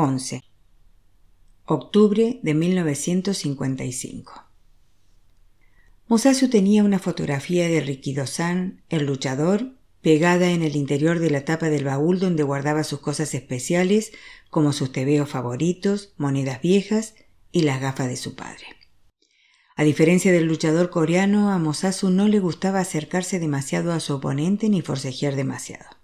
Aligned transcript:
11. 0.00 0.42
Octubre 1.66 2.40
de 2.42 2.54
1955. 2.54 4.46
Mosasu 6.08 6.48
tenía 6.48 6.84
una 6.84 6.98
fotografía 6.98 7.68
de 7.68 7.82
Rikido-san, 7.82 8.82
el 8.88 9.04
luchador, 9.04 9.74
pegada 10.00 10.52
en 10.52 10.62
el 10.62 10.74
interior 10.74 11.18
de 11.18 11.28
la 11.28 11.44
tapa 11.44 11.68
del 11.68 11.84
baúl 11.84 12.18
donde 12.18 12.44
guardaba 12.44 12.82
sus 12.82 13.00
cosas 13.00 13.34
especiales 13.34 14.12
como 14.48 14.72
sus 14.72 14.90
tebeos 14.90 15.28
favoritos, 15.28 16.14
monedas 16.16 16.62
viejas 16.62 17.14
y 17.52 17.64
las 17.64 17.82
gafas 17.82 18.08
de 18.08 18.16
su 18.16 18.34
padre. 18.34 18.64
A 19.76 19.84
diferencia 19.84 20.32
del 20.32 20.46
luchador 20.46 20.88
coreano, 20.88 21.52
a 21.52 21.58
Mosasu 21.58 22.08
no 22.08 22.26
le 22.26 22.40
gustaba 22.40 22.80
acercarse 22.80 23.38
demasiado 23.38 23.92
a 23.92 24.00
su 24.00 24.14
oponente 24.14 24.70
ni 24.70 24.80
forcejear 24.80 25.36
demasiado. 25.36 25.99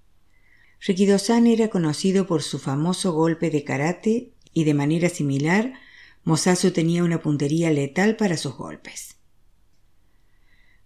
Rikido-san 0.87 1.49
era 1.49 1.67
conocido 1.67 2.29
por 2.29 2.45
su 2.45 2.61
famoso 2.61 3.13
golpe 3.13 3.51
de 3.51 3.65
karate 3.65 4.31
y 4.53 4.63
de 4.63 4.73
manera 4.73 5.09
similar, 5.09 5.75
Mosasu 6.23 6.71
tenía 6.71 7.03
una 7.03 7.23
puntería 7.23 7.73
letal 7.73 8.15
para 8.15 8.37
sus 8.37 8.55
golpes. 8.55 9.17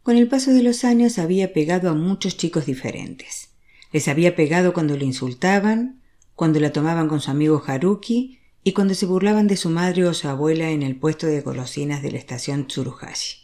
Con 0.02 0.16
el 0.16 0.26
paso 0.26 0.52
de 0.52 0.62
los 0.62 0.84
años 0.84 1.18
había 1.18 1.52
pegado 1.52 1.90
a 1.90 1.94
muchos 1.94 2.38
chicos 2.38 2.64
diferentes. 2.64 3.50
Les 3.92 4.08
había 4.08 4.34
pegado 4.34 4.72
cuando 4.72 4.96
lo 4.96 5.04
insultaban, 5.04 6.00
cuando 6.34 6.60
la 6.60 6.72
tomaban 6.72 7.06
con 7.06 7.20
su 7.20 7.30
amigo 7.30 7.62
Haruki 7.66 8.38
y 8.64 8.72
cuando 8.72 8.94
se 8.94 9.04
burlaban 9.04 9.48
de 9.48 9.58
su 9.58 9.68
madre 9.68 10.06
o 10.06 10.14
su 10.14 10.28
abuela 10.28 10.70
en 10.70 10.82
el 10.82 10.96
puesto 10.96 11.26
de 11.26 11.42
golosinas 11.42 12.00
de 12.00 12.12
la 12.12 12.18
estación 12.18 12.66
Tsuruhashi. 12.66 13.39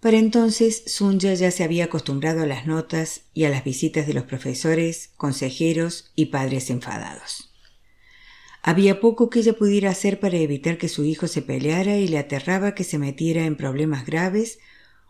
Para 0.00 0.16
entonces, 0.16 0.82
Sunya 0.86 1.34
ya 1.34 1.50
se 1.50 1.62
había 1.62 1.84
acostumbrado 1.84 2.42
a 2.42 2.46
las 2.46 2.66
notas 2.66 3.26
y 3.34 3.44
a 3.44 3.50
las 3.50 3.64
visitas 3.64 4.06
de 4.06 4.14
los 4.14 4.24
profesores, 4.24 5.10
consejeros 5.18 6.10
y 6.16 6.26
padres 6.26 6.70
enfadados. 6.70 7.50
Había 8.62 9.00
poco 9.00 9.28
que 9.28 9.40
ella 9.40 9.52
pudiera 9.52 9.90
hacer 9.90 10.18
para 10.18 10.38
evitar 10.38 10.78
que 10.78 10.88
su 10.88 11.04
hijo 11.04 11.26
se 11.26 11.42
peleara 11.42 11.98
y 11.98 12.08
le 12.08 12.18
aterraba 12.18 12.74
que 12.74 12.84
se 12.84 12.98
metiera 12.98 13.44
en 13.44 13.56
problemas 13.56 14.06
graves 14.06 14.58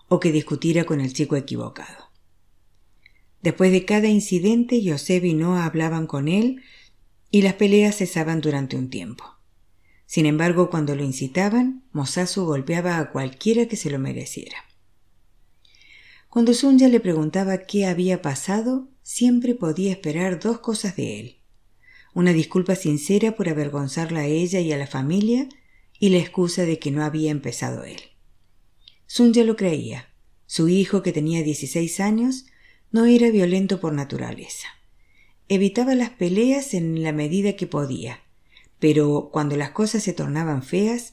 o 0.08 0.18
que 0.18 0.32
discutiera 0.32 0.84
con 0.84 1.00
el 1.00 1.12
chico 1.12 1.36
equivocado. 1.36 2.10
Después 3.42 3.70
de 3.70 3.84
cada 3.84 4.08
incidente, 4.08 4.82
Yosef 4.82 5.24
y 5.24 5.34
Noah 5.34 5.66
hablaban 5.66 6.08
con 6.08 6.26
él 6.26 6.62
y 7.30 7.42
las 7.42 7.54
peleas 7.54 7.96
cesaban 7.96 8.40
durante 8.40 8.76
un 8.76 8.90
tiempo. 8.90 9.24
Sin 10.06 10.26
embargo, 10.26 10.68
cuando 10.68 10.96
lo 10.96 11.04
incitaban, 11.04 11.84
Mosasu 11.92 12.44
golpeaba 12.44 12.98
a 12.98 13.12
cualquiera 13.12 13.66
que 13.66 13.76
se 13.76 13.90
lo 13.90 14.00
mereciera. 14.00 14.56
Cuando 16.30 16.54
Sunya 16.54 16.86
le 16.86 17.00
preguntaba 17.00 17.58
qué 17.58 17.86
había 17.86 18.22
pasado, 18.22 18.86
siempre 19.02 19.56
podía 19.56 19.90
esperar 19.90 20.38
dos 20.38 20.60
cosas 20.60 20.94
de 20.94 21.18
él. 21.18 21.36
Una 22.14 22.32
disculpa 22.32 22.76
sincera 22.76 23.34
por 23.34 23.48
avergonzarla 23.48 24.20
a 24.20 24.26
ella 24.26 24.60
y 24.60 24.72
a 24.72 24.78
la 24.78 24.86
familia 24.86 25.48
y 25.98 26.10
la 26.10 26.18
excusa 26.18 26.62
de 26.62 26.78
que 26.78 26.92
no 26.92 27.02
había 27.02 27.32
empezado 27.32 27.82
él. 27.82 27.98
Sunya 29.08 29.42
lo 29.42 29.56
creía. 29.56 30.08
Su 30.46 30.68
hijo, 30.68 31.02
que 31.02 31.10
tenía 31.10 31.42
16 31.42 31.98
años, 31.98 32.46
no 32.92 33.06
era 33.06 33.28
violento 33.30 33.80
por 33.80 33.92
naturaleza. 33.92 34.68
Evitaba 35.48 35.96
las 35.96 36.10
peleas 36.10 36.74
en 36.74 37.02
la 37.02 37.10
medida 37.10 37.56
que 37.56 37.66
podía, 37.66 38.20
pero 38.78 39.30
cuando 39.32 39.56
las 39.56 39.72
cosas 39.72 40.04
se 40.04 40.12
tornaban 40.12 40.62
feas, 40.62 41.12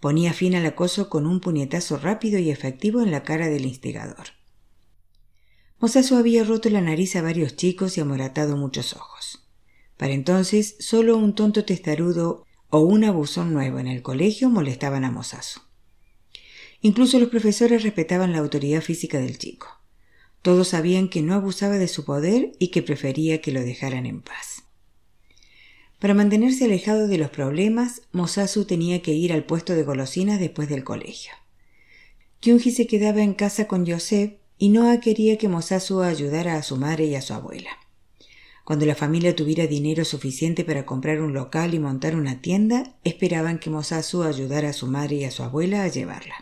ponía 0.00 0.34
fin 0.34 0.54
al 0.54 0.66
acoso 0.66 1.08
con 1.08 1.26
un 1.26 1.40
puñetazo 1.40 1.96
rápido 1.96 2.38
y 2.38 2.50
efectivo 2.50 3.00
en 3.00 3.10
la 3.10 3.22
cara 3.22 3.48
del 3.48 3.64
instigador. 3.64 4.38
Mosasu 5.80 6.16
había 6.16 6.44
roto 6.44 6.68
la 6.68 6.82
nariz 6.82 7.16
a 7.16 7.22
varios 7.22 7.56
chicos 7.56 7.96
y 7.96 8.02
amoratado 8.02 8.58
muchos 8.58 8.92
ojos. 8.92 9.48
Para 9.96 10.12
entonces, 10.12 10.76
solo 10.78 11.16
un 11.16 11.34
tonto 11.34 11.64
testarudo 11.64 12.44
o 12.68 12.80
un 12.80 13.02
abusón 13.02 13.54
nuevo 13.54 13.78
en 13.78 13.86
el 13.86 14.02
colegio 14.02 14.50
molestaban 14.50 15.06
a 15.06 15.10
Mosasu. 15.10 15.60
Incluso 16.82 17.18
los 17.18 17.30
profesores 17.30 17.82
respetaban 17.82 18.32
la 18.32 18.40
autoridad 18.40 18.82
física 18.82 19.18
del 19.20 19.38
chico. 19.38 19.68
Todos 20.42 20.68
sabían 20.68 21.08
que 21.08 21.22
no 21.22 21.32
abusaba 21.34 21.78
de 21.78 21.88
su 21.88 22.04
poder 22.04 22.52
y 22.58 22.68
que 22.68 22.82
prefería 22.82 23.40
que 23.40 23.52
lo 23.52 23.60
dejaran 23.60 24.04
en 24.04 24.20
paz. 24.20 24.64
Para 25.98 26.12
mantenerse 26.12 26.66
alejado 26.66 27.08
de 27.08 27.16
los 27.16 27.30
problemas, 27.30 28.02
Mosasu 28.12 28.66
tenía 28.66 29.00
que 29.00 29.12
ir 29.12 29.32
al 29.32 29.44
puesto 29.44 29.74
de 29.74 29.82
golosinas 29.82 30.40
después 30.40 30.68
del 30.68 30.84
colegio. 30.84 31.32
Kyunji 32.40 32.70
se 32.70 32.86
quedaba 32.86 33.22
en 33.22 33.32
casa 33.32 33.66
con 33.66 33.86
Yosef 33.86 34.39
y 34.60 34.68
Noah 34.68 35.00
quería 35.00 35.38
que 35.38 35.48
Mosasu 35.48 36.02
ayudara 36.02 36.56
a 36.56 36.62
su 36.62 36.76
madre 36.76 37.06
y 37.06 37.14
a 37.14 37.22
su 37.22 37.32
abuela. 37.32 37.70
Cuando 38.62 38.84
la 38.84 38.94
familia 38.94 39.34
tuviera 39.34 39.66
dinero 39.66 40.04
suficiente 40.04 40.64
para 40.66 40.84
comprar 40.84 41.22
un 41.22 41.32
local 41.32 41.72
y 41.72 41.78
montar 41.78 42.14
una 42.14 42.42
tienda, 42.42 42.94
esperaban 43.02 43.58
que 43.58 43.70
Mosasu 43.70 44.22
ayudara 44.22 44.68
a 44.68 44.72
su 44.74 44.86
madre 44.86 45.16
y 45.16 45.24
a 45.24 45.30
su 45.30 45.42
abuela 45.42 45.82
a 45.82 45.88
llevarla. 45.88 46.34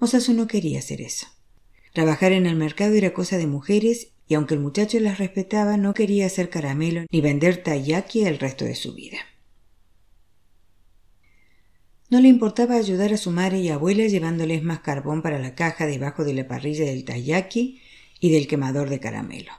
Mosasu 0.00 0.34
no 0.34 0.46
quería 0.46 0.80
hacer 0.80 1.00
eso. 1.00 1.26
Trabajar 1.94 2.32
en 2.32 2.44
el 2.44 2.56
mercado 2.56 2.92
era 2.92 3.14
cosa 3.14 3.38
de 3.38 3.46
mujeres 3.46 4.08
y 4.28 4.34
aunque 4.34 4.52
el 4.52 4.60
muchacho 4.60 5.00
las 5.00 5.16
respetaba, 5.16 5.78
no 5.78 5.94
quería 5.94 6.26
hacer 6.26 6.50
caramelo 6.50 7.06
ni 7.10 7.20
vender 7.22 7.62
taiyaki 7.62 8.24
el 8.24 8.38
resto 8.38 8.66
de 8.66 8.74
su 8.74 8.92
vida. 8.92 9.16
No 12.12 12.20
le 12.20 12.28
importaba 12.28 12.74
ayudar 12.74 13.14
a 13.14 13.16
su 13.16 13.30
madre 13.30 13.60
y 13.60 13.70
abuela 13.70 14.06
llevándoles 14.06 14.62
más 14.62 14.80
carbón 14.80 15.22
para 15.22 15.38
la 15.38 15.54
caja 15.54 15.86
debajo 15.86 16.24
de 16.24 16.34
la 16.34 16.46
parrilla 16.46 16.84
del 16.84 17.06
taiyaki 17.06 17.80
y 18.20 18.30
del 18.30 18.48
quemador 18.48 18.90
de 18.90 19.00
caramelo. 19.00 19.50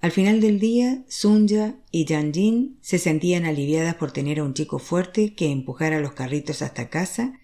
Al 0.00 0.10
final 0.10 0.40
del 0.40 0.58
día, 0.58 1.04
Sunya 1.06 1.76
y 1.92 2.04
Janjin 2.04 2.78
se 2.80 2.98
sentían 2.98 3.44
aliviadas 3.44 3.94
por 3.94 4.10
tener 4.10 4.40
a 4.40 4.42
un 4.42 4.54
chico 4.54 4.80
fuerte 4.80 5.36
que 5.36 5.52
empujara 5.52 6.00
los 6.00 6.14
carritos 6.14 6.62
hasta 6.62 6.90
casa, 6.90 7.38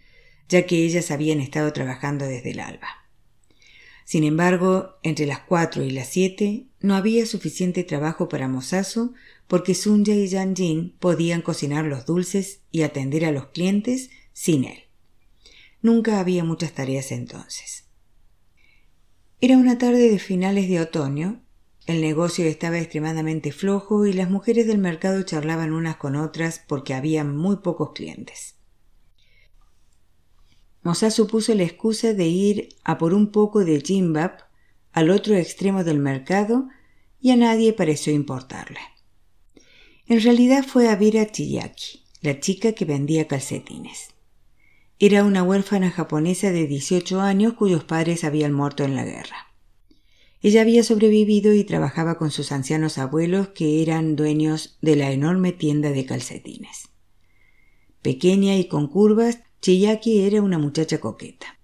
ya 0.48 0.66
que 0.66 0.84
ellas 0.84 1.12
habían 1.12 1.38
estado 1.38 1.72
trabajando 1.72 2.26
desde 2.26 2.50
el 2.50 2.58
alba. 2.58 2.88
Sin 4.04 4.24
embargo, 4.24 4.96
entre 5.04 5.26
las 5.26 5.38
cuatro 5.38 5.84
y 5.84 5.92
las 5.92 6.08
siete 6.08 6.66
no 6.80 6.96
había 6.96 7.24
suficiente 7.26 7.84
trabajo 7.84 8.28
para 8.28 8.48
Mosasu 8.48 9.14
porque 9.46 9.76
Sunya 9.76 10.16
y 10.16 10.26
Yanjin 10.26 10.96
podían 10.98 11.40
cocinar 11.40 11.84
los 11.84 12.04
dulces 12.04 12.62
y 12.72 12.82
atender 12.82 13.24
a 13.26 13.30
los 13.30 13.46
clientes 13.50 14.10
sin 14.34 14.64
él. 14.64 14.80
Nunca 15.80 16.20
había 16.20 16.44
muchas 16.44 16.72
tareas 16.72 17.10
entonces. 17.10 17.84
Era 19.40 19.56
una 19.56 19.78
tarde 19.78 20.10
de 20.10 20.18
finales 20.18 20.68
de 20.68 20.80
otoño, 20.80 21.42
el 21.86 22.00
negocio 22.00 22.46
estaba 22.46 22.78
extremadamente 22.78 23.52
flojo 23.52 24.06
y 24.06 24.12
las 24.14 24.30
mujeres 24.30 24.66
del 24.66 24.78
mercado 24.78 25.22
charlaban 25.22 25.72
unas 25.72 25.96
con 25.96 26.16
otras 26.16 26.58
porque 26.66 26.94
había 26.94 27.24
muy 27.24 27.56
pocos 27.56 27.92
clientes. 27.94 28.54
Mosasu 30.82 31.26
puso 31.26 31.54
la 31.54 31.62
excusa 31.62 32.14
de 32.14 32.26
ir 32.26 32.68
a 32.84 32.96
por 32.96 33.12
un 33.12 33.32
poco 33.32 33.64
de 33.64 33.80
jimbap 33.80 34.40
al 34.92 35.10
otro 35.10 35.34
extremo 35.34 35.84
del 35.84 35.98
mercado 35.98 36.68
y 37.20 37.30
a 37.30 37.36
nadie 37.36 37.72
pareció 37.72 38.12
importarle. 38.12 38.80
En 40.06 40.20
realidad 40.22 40.64
fue 40.66 40.88
a 40.88 40.96
ver 40.96 41.18
a 41.18 41.30
Chiyaki, 41.30 42.04
la 42.22 42.40
chica 42.40 42.72
que 42.72 42.84
vendía 42.84 43.28
calcetines. 43.28 44.13
Era 45.00 45.24
una 45.24 45.42
huérfana 45.42 45.90
japonesa 45.90 46.52
de 46.52 46.66
18 46.66 47.20
años 47.20 47.54
cuyos 47.54 47.82
padres 47.82 48.22
habían 48.22 48.52
muerto 48.52 48.84
en 48.84 48.94
la 48.94 49.04
guerra. 49.04 49.52
Ella 50.40 50.60
había 50.60 50.84
sobrevivido 50.84 51.52
y 51.52 51.64
trabajaba 51.64 52.16
con 52.16 52.30
sus 52.30 52.52
ancianos 52.52 52.98
abuelos 52.98 53.48
que 53.48 53.82
eran 53.82 54.14
dueños 54.14 54.78
de 54.82 54.94
la 54.94 55.10
enorme 55.10 55.52
tienda 55.52 55.90
de 55.90 56.04
calcetines. 56.06 56.90
Pequeña 58.02 58.56
y 58.56 58.68
con 58.68 58.86
curvas, 58.86 59.40
Chiyaki 59.62 60.20
era 60.20 60.42
una 60.42 60.58
muchacha 60.58 61.00
coqueta. 61.00 61.58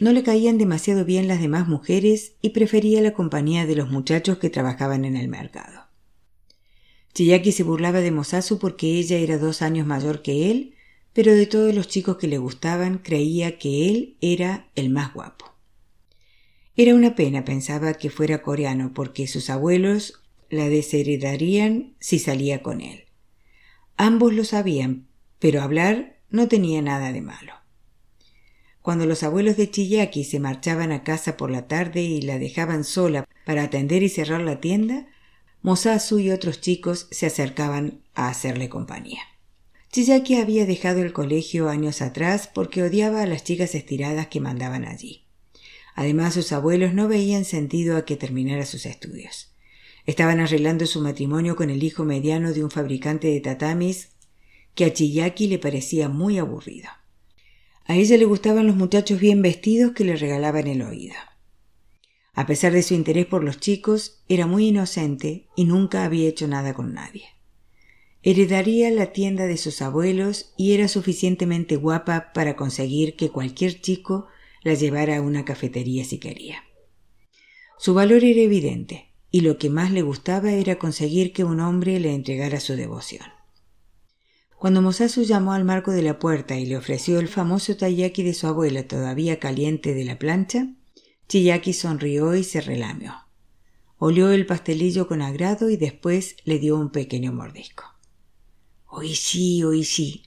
No 0.00 0.12
le 0.12 0.22
caían 0.22 0.58
demasiado 0.58 1.04
bien 1.04 1.28
las 1.28 1.40
demás 1.40 1.68
mujeres 1.68 2.36
y 2.40 2.50
prefería 2.50 3.00
la 3.00 3.12
compañía 3.12 3.66
de 3.66 3.76
los 3.76 3.90
muchachos 3.90 4.38
que 4.38 4.48
trabajaban 4.48 5.04
en 5.04 5.16
el 5.16 5.28
mercado. 5.28 5.82
Chiyaki 7.12 7.52
se 7.52 7.64
burlaba 7.64 8.00
de 8.00 8.10
Mosasu 8.10 8.58
porque 8.58 8.98
ella 8.98 9.18
era 9.18 9.38
dos 9.38 9.60
años 9.60 9.86
mayor 9.86 10.22
que 10.22 10.50
él, 10.50 10.74
pero 11.18 11.34
de 11.34 11.46
todos 11.46 11.74
los 11.74 11.88
chicos 11.88 12.16
que 12.16 12.28
le 12.28 12.38
gustaban 12.38 12.98
creía 12.98 13.58
que 13.58 13.90
él 13.90 14.16
era 14.20 14.68
el 14.76 14.88
más 14.88 15.12
guapo. 15.12 15.52
Era 16.76 16.94
una 16.94 17.16
pena, 17.16 17.44
pensaba, 17.44 17.94
que 17.94 18.08
fuera 18.08 18.40
coreano, 18.40 18.92
porque 18.94 19.26
sus 19.26 19.50
abuelos 19.50 20.22
la 20.48 20.68
desheredarían 20.68 21.96
si 21.98 22.20
salía 22.20 22.62
con 22.62 22.80
él. 22.80 23.06
Ambos 23.96 24.32
lo 24.32 24.44
sabían, 24.44 25.08
pero 25.40 25.60
hablar 25.60 26.20
no 26.30 26.46
tenía 26.46 26.82
nada 26.82 27.12
de 27.12 27.20
malo. 27.20 27.54
Cuando 28.80 29.04
los 29.04 29.24
abuelos 29.24 29.56
de 29.56 29.68
Chiyaki 29.68 30.22
se 30.22 30.38
marchaban 30.38 30.92
a 30.92 31.02
casa 31.02 31.36
por 31.36 31.50
la 31.50 31.66
tarde 31.66 32.00
y 32.00 32.22
la 32.22 32.38
dejaban 32.38 32.84
sola 32.84 33.24
para 33.44 33.64
atender 33.64 34.04
y 34.04 34.08
cerrar 34.08 34.42
la 34.42 34.60
tienda, 34.60 35.08
Mosasu 35.62 36.20
y 36.20 36.30
otros 36.30 36.60
chicos 36.60 37.08
se 37.10 37.26
acercaban 37.26 38.04
a 38.14 38.28
hacerle 38.28 38.68
compañía. 38.68 39.22
Chiyaki 39.90 40.36
había 40.36 40.66
dejado 40.66 41.02
el 41.02 41.14
colegio 41.14 41.70
años 41.70 42.02
atrás 42.02 42.50
porque 42.52 42.82
odiaba 42.82 43.22
a 43.22 43.26
las 43.26 43.42
chicas 43.42 43.74
estiradas 43.74 44.26
que 44.28 44.40
mandaban 44.40 44.84
allí. 44.84 45.24
Además, 45.94 46.34
sus 46.34 46.52
abuelos 46.52 46.92
no 46.92 47.08
veían 47.08 47.44
sentido 47.44 47.96
a 47.96 48.04
que 48.04 48.16
terminara 48.16 48.66
sus 48.66 48.84
estudios. 48.84 49.52
Estaban 50.04 50.40
arreglando 50.40 50.86
su 50.86 51.00
matrimonio 51.00 51.56
con 51.56 51.70
el 51.70 51.82
hijo 51.82 52.04
mediano 52.04 52.52
de 52.52 52.62
un 52.62 52.70
fabricante 52.70 53.28
de 53.28 53.40
tatamis 53.40 54.10
que 54.74 54.84
a 54.84 54.92
Chiyaki 54.92 55.48
le 55.48 55.58
parecía 55.58 56.08
muy 56.08 56.38
aburrido. 56.38 56.88
A 57.84 57.96
ella 57.96 58.18
le 58.18 58.26
gustaban 58.26 58.66
los 58.66 58.76
muchachos 58.76 59.18
bien 59.18 59.40
vestidos 59.40 59.92
que 59.92 60.04
le 60.04 60.16
regalaban 60.16 60.66
el 60.66 60.82
oído. 60.82 61.14
A 62.34 62.46
pesar 62.46 62.72
de 62.72 62.82
su 62.82 62.94
interés 62.94 63.26
por 63.26 63.42
los 63.42 63.58
chicos, 63.58 64.22
era 64.28 64.46
muy 64.46 64.68
inocente 64.68 65.48
y 65.56 65.64
nunca 65.64 66.04
había 66.04 66.28
hecho 66.28 66.46
nada 66.46 66.74
con 66.74 66.92
nadie. 66.92 67.24
Heredaría 68.22 68.90
la 68.90 69.12
tienda 69.12 69.46
de 69.46 69.56
sus 69.56 69.80
abuelos 69.80 70.52
y 70.56 70.72
era 70.72 70.88
suficientemente 70.88 71.76
guapa 71.76 72.32
para 72.34 72.56
conseguir 72.56 73.16
que 73.16 73.30
cualquier 73.30 73.80
chico 73.80 74.26
la 74.62 74.74
llevara 74.74 75.16
a 75.16 75.20
una 75.20 75.44
cafetería 75.44 76.04
si 76.04 76.18
quería. 76.18 76.64
Su 77.78 77.94
valor 77.94 78.24
era 78.24 78.40
evidente, 78.40 79.12
y 79.30 79.42
lo 79.42 79.56
que 79.58 79.70
más 79.70 79.92
le 79.92 80.02
gustaba 80.02 80.52
era 80.52 80.78
conseguir 80.78 81.32
que 81.32 81.44
un 81.44 81.60
hombre 81.60 82.00
le 82.00 82.12
entregara 82.12 82.58
su 82.58 82.74
devoción. 82.74 83.26
Cuando 84.58 84.82
Mosasu 84.82 85.22
llamó 85.22 85.52
al 85.52 85.64
marco 85.64 85.92
de 85.92 86.02
la 86.02 86.18
puerta 86.18 86.58
y 86.58 86.66
le 86.66 86.76
ofreció 86.76 87.20
el 87.20 87.28
famoso 87.28 87.76
taiyaki 87.76 88.24
de 88.24 88.34
su 88.34 88.48
abuela 88.48 88.88
todavía 88.88 89.38
caliente 89.38 89.94
de 89.94 90.04
la 90.04 90.18
plancha, 90.18 90.74
Chiyaki 91.28 91.72
sonrió 91.72 92.34
y 92.34 92.42
se 92.42 92.60
relamió. 92.60 93.14
Olió 93.98 94.32
el 94.32 94.46
pastelillo 94.46 95.06
con 95.06 95.22
agrado 95.22 95.70
y 95.70 95.76
después 95.76 96.36
le 96.44 96.58
dio 96.58 96.76
un 96.76 96.90
pequeño 96.90 97.32
mordisco. 97.32 97.97
Hoy 99.00 99.14
sí, 99.14 99.62
hoy 99.62 99.84
sí. 99.84 100.24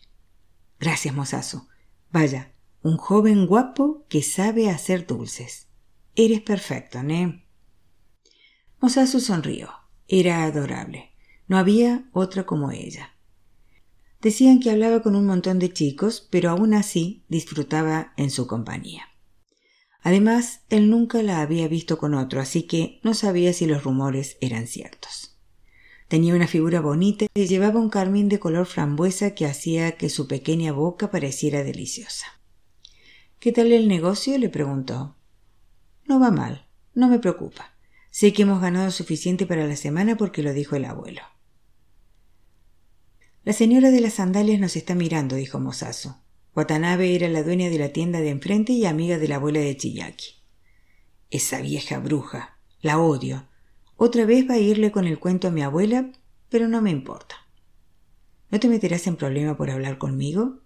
Gracias, 0.80 1.14
mozazo. 1.14 1.68
Vaya, 2.10 2.54
un 2.82 2.96
joven 2.96 3.46
guapo 3.46 4.06
que 4.08 4.24
sabe 4.24 4.70
hacer 4.70 5.06
dulces. 5.06 5.68
Eres 6.16 6.40
perfecto, 6.40 7.04
¿ne? 7.04 7.46
Mozazo 8.80 9.20
sonrió. 9.20 9.72
Era 10.08 10.46
adorable. 10.46 11.12
No 11.50 11.58
había 11.58 12.10
otra 12.14 12.46
como 12.46 12.72
ella. 12.72 13.10
Decían 14.22 14.62
que 14.62 14.72
hablaba 14.72 15.02
con 15.02 15.18
un 15.18 15.26
montón 15.26 15.60
de 15.60 15.74
chicos, 15.74 16.26
pero 16.32 16.50
aún 16.50 16.74
así 16.74 17.26
disfrutaba 17.28 18.14
en 18.16 18.32
su 18.32 18.48
compañía. 18.48 19.04
Además, 20.02 20.62
él 20.70 20.90
nunca 20.90 21.22
la 21.24 21.42
había 21.42 21.68
visto 21.68 21.98
con 21.98 22.14
otro, 22.14 22.40
así 22.40 22.64
que 22.64 23.02
no 23.04 23.16
sabía 23.16 23.52
si 23.52 23.66
los 23.66 23.84
rumores 23.84 24.38
eran 24.40 24.66
ciertos. 24.66 25.31
Tenía 26.12 26.36
una 26.36 26.48
figura 26.48 26.82
bonita 26.82 27.28
y 27.34 27.48
llevaba 27.48 27.80
un 27.80 27.90
carmín 27.90 28.28
de 28.28 28.38
color 28.38 28.66
frambuesa 28.66 29.34
que 29.34 29.46
hacía 29.46 29.94
que 29.94 30.10
su 30.10 30.28
pequeña 30.28 30.74
boca 30.74 31.10
pareciera 31.10 31.64
deliciosa. 31.64 32.26
¿Qué 33.40 33.54
tal 33.54 33.72
el 33.72 33.88
negocio? 33.88 34.38
le 34.38 34.50
preguntó. 34.50 35.16
No 36.04 36.20
va 36.20 36.30
mal, 36.30 36.68
no 36.94 37.08
me 37.08 37.20
preocupa. 37.20 37.78
Sé 38.10 38.34
que 38.34 38.42
hemos 38.42 38.60
ganado 38.60 38.92
suficiente 38.92 39.46
para 39.46 39.66
la 39.66 39.78
semana 39.78 40.18
porque 40.18 40.44
lo 40.44 40.52
dijo 40.52 40.76
el 40.76 40.84
abuelo. 40.84 41.22
La 43.46 43.54
señora 43.54 43.90
de 43.90 44.02
las 44.02 44.16
sandalias 44.16 44.60
nos 44.60 44.76
está 44.76 44.96
mirando, 44.96 45.38
dijo 45.38 45.62
Mosazo. 45.62 46.22
Watanabe 46.54 47.16
era 47.16 47.30
la 47.30 47.42
dueña 47.42 47.70
de 47.70 47.80
la 47.80 47.94
tienda 47.94 48.20
de 48.20 48.32
enfrente 48.32 48.74
y 48.74 48.86
amiga 48.86 49.18
de 49.18 49.30
la 49.30 49.36
abuela 49.38 49.62
de 49.62 49.78
Chiyaki. 49.78 50.44
Esa 51.30 51.62
vieja 51.62 52.00
bruja. 52.00 52.58
La 52.82 53.00
odio. 53.00 53.48
Otra 54.04 54.26
vez 54.26 54.50
va 54.50 54.56
a 54.56 54.58
irle 54.58 54.92
con 54.92 55.06
el 55.06 55.20
cuento 55.20 55.48
a 55.48 55.52
mi 55.52 55.62
abuela, 55.62 56.12
pero 56.50 56.68
no 56.68 56.82
me 56.82 56.90
importa. 56.90 57.36
¿No 58.50 58.60
te 58.60 58.68
meterás 58.68 59.06
en 59.06 59.16
problema 59.16 59.56
por 59.56 59.70
hablar 59.70 60.00
conmigo? 60.00 60.64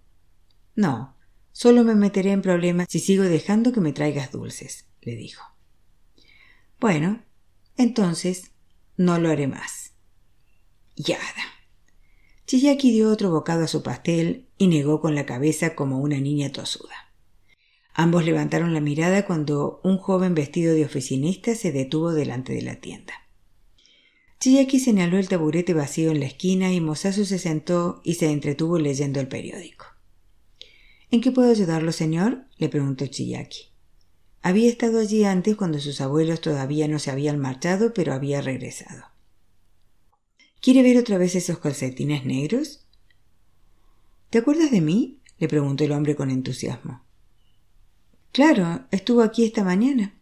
No, 0.74 1.18
solo 1.52 1.84
me 1.84 1.96
meteré 1.96 2.32
en 2.32 2.42
problemas 2.42 2.88
si 2.90 3.00
sigo 3.00 3.26
dejando 3.26 3.74
que 3.74 3.82
me 3.82 3.92
traigas 3.92 4.32
dulces, 4.32 4.88
le 5.02 5.18
dijo. 5.18 5.44
Bueno, 6.80 7.26
entonces 7.76 8.54
no 8.96 9.20
lo 9.20 9.30
haré 9.30 9.48
más. 9.48 9.92
Yada. 10.96 11.26
Chiyaki 12.48 12.94
dio 12.94 13.10
otro 13.10 13.32
bocado 13.32 13.66
a 13.66 13.68
su 13.68 13.84
pastel 13.84 14.48
y 14.58 14.68
negó 14.68 15.02
con 15.02 15.14
la 15.14 15.26
cabeza 15.26 15.76
como 15.76 16.00
una 16.00 16.22
niña 16.22 16.54
tosuda. 16.54 17.12
Ambos 17.94 18.24
levantaron 18.24 18.74
la 18.74 18.80
mirada 18.80 19.26
cuando 19.26 19.82
un 19.84 19.98
joven 19.98 20.36
vestido 20.36 20.74
de 20.74 20.86
oficinista 20.86 21.54
se 21.54 21.74
detuvo 21.74 22.14
delante 22.14 22.54
de 22.54 22.62
la 22.62 22.80
tienda. 22.80 23.25
Chiyaki 24.40 24.80
señaló 24.80 25.18
el 25.18 25.28
taburete 25.28 25.74
vacío 25.74 26.12
en 26.12 26.20
la 26.20 26.28
esquina 26.28 26.74
y 26.74 26.82
Mosasu 26.82 27.26
se 27.26 27.40
sentó 27.40 28.02
y 28.04 28.16
se 28.16 28.32
entretuvo 28.32 28.78
leyendo 28.78 29.20
el 29.20 29.28
periódico. 29.28 29.86
¿En 31.12 31.22
qué 31.22 31.32
puedo 31.32 31.50
ayudarlo, 31.50 31.92
señor? 31.92 32.46
le 32.58 32.70
preguntó 32.70 33.08
Chiyaki. 33.08 33.70
Había 34.42 34.70
estado 34.70 35.00
allí 35.00 35.24
antes 35.24 35.56
cuando 35.56 35.80
sus 35.80 36.02
abuelos 36.02 36.42
todavía 36.42 36.88
no 36.88 37.00
se 37.00 37.10
habían 37.10 37.40
marchado, 37.40 37.94
pero 37.94 38.14
había 38.14 38.42
regresado. 38.42 39.06
¿Quiere 40.62 40.84
ver 40.84 40.98
otra 40.98 41.18
vez 41.18 41.36
esos 41.36 41.60
calcetines 41.60 42.26
negros? 42.26 42.86
¿Te 44.30 44.40
acuerdas 44.40 44.72
de 44.72 44.82
mí? 44.82 45.22
le 45.38 45.48
preguntó 45.48 45.84
el 45.84 45.92
hombre 45.92 46.16
con 46.16 46.30
entusiasmo. 46.30 47.04
Claro, 48.32 48.86
estuvo 48.92 49.22
aquí 49.22 49.46
esta 49.46 49.64
mañana. 49.64 50.15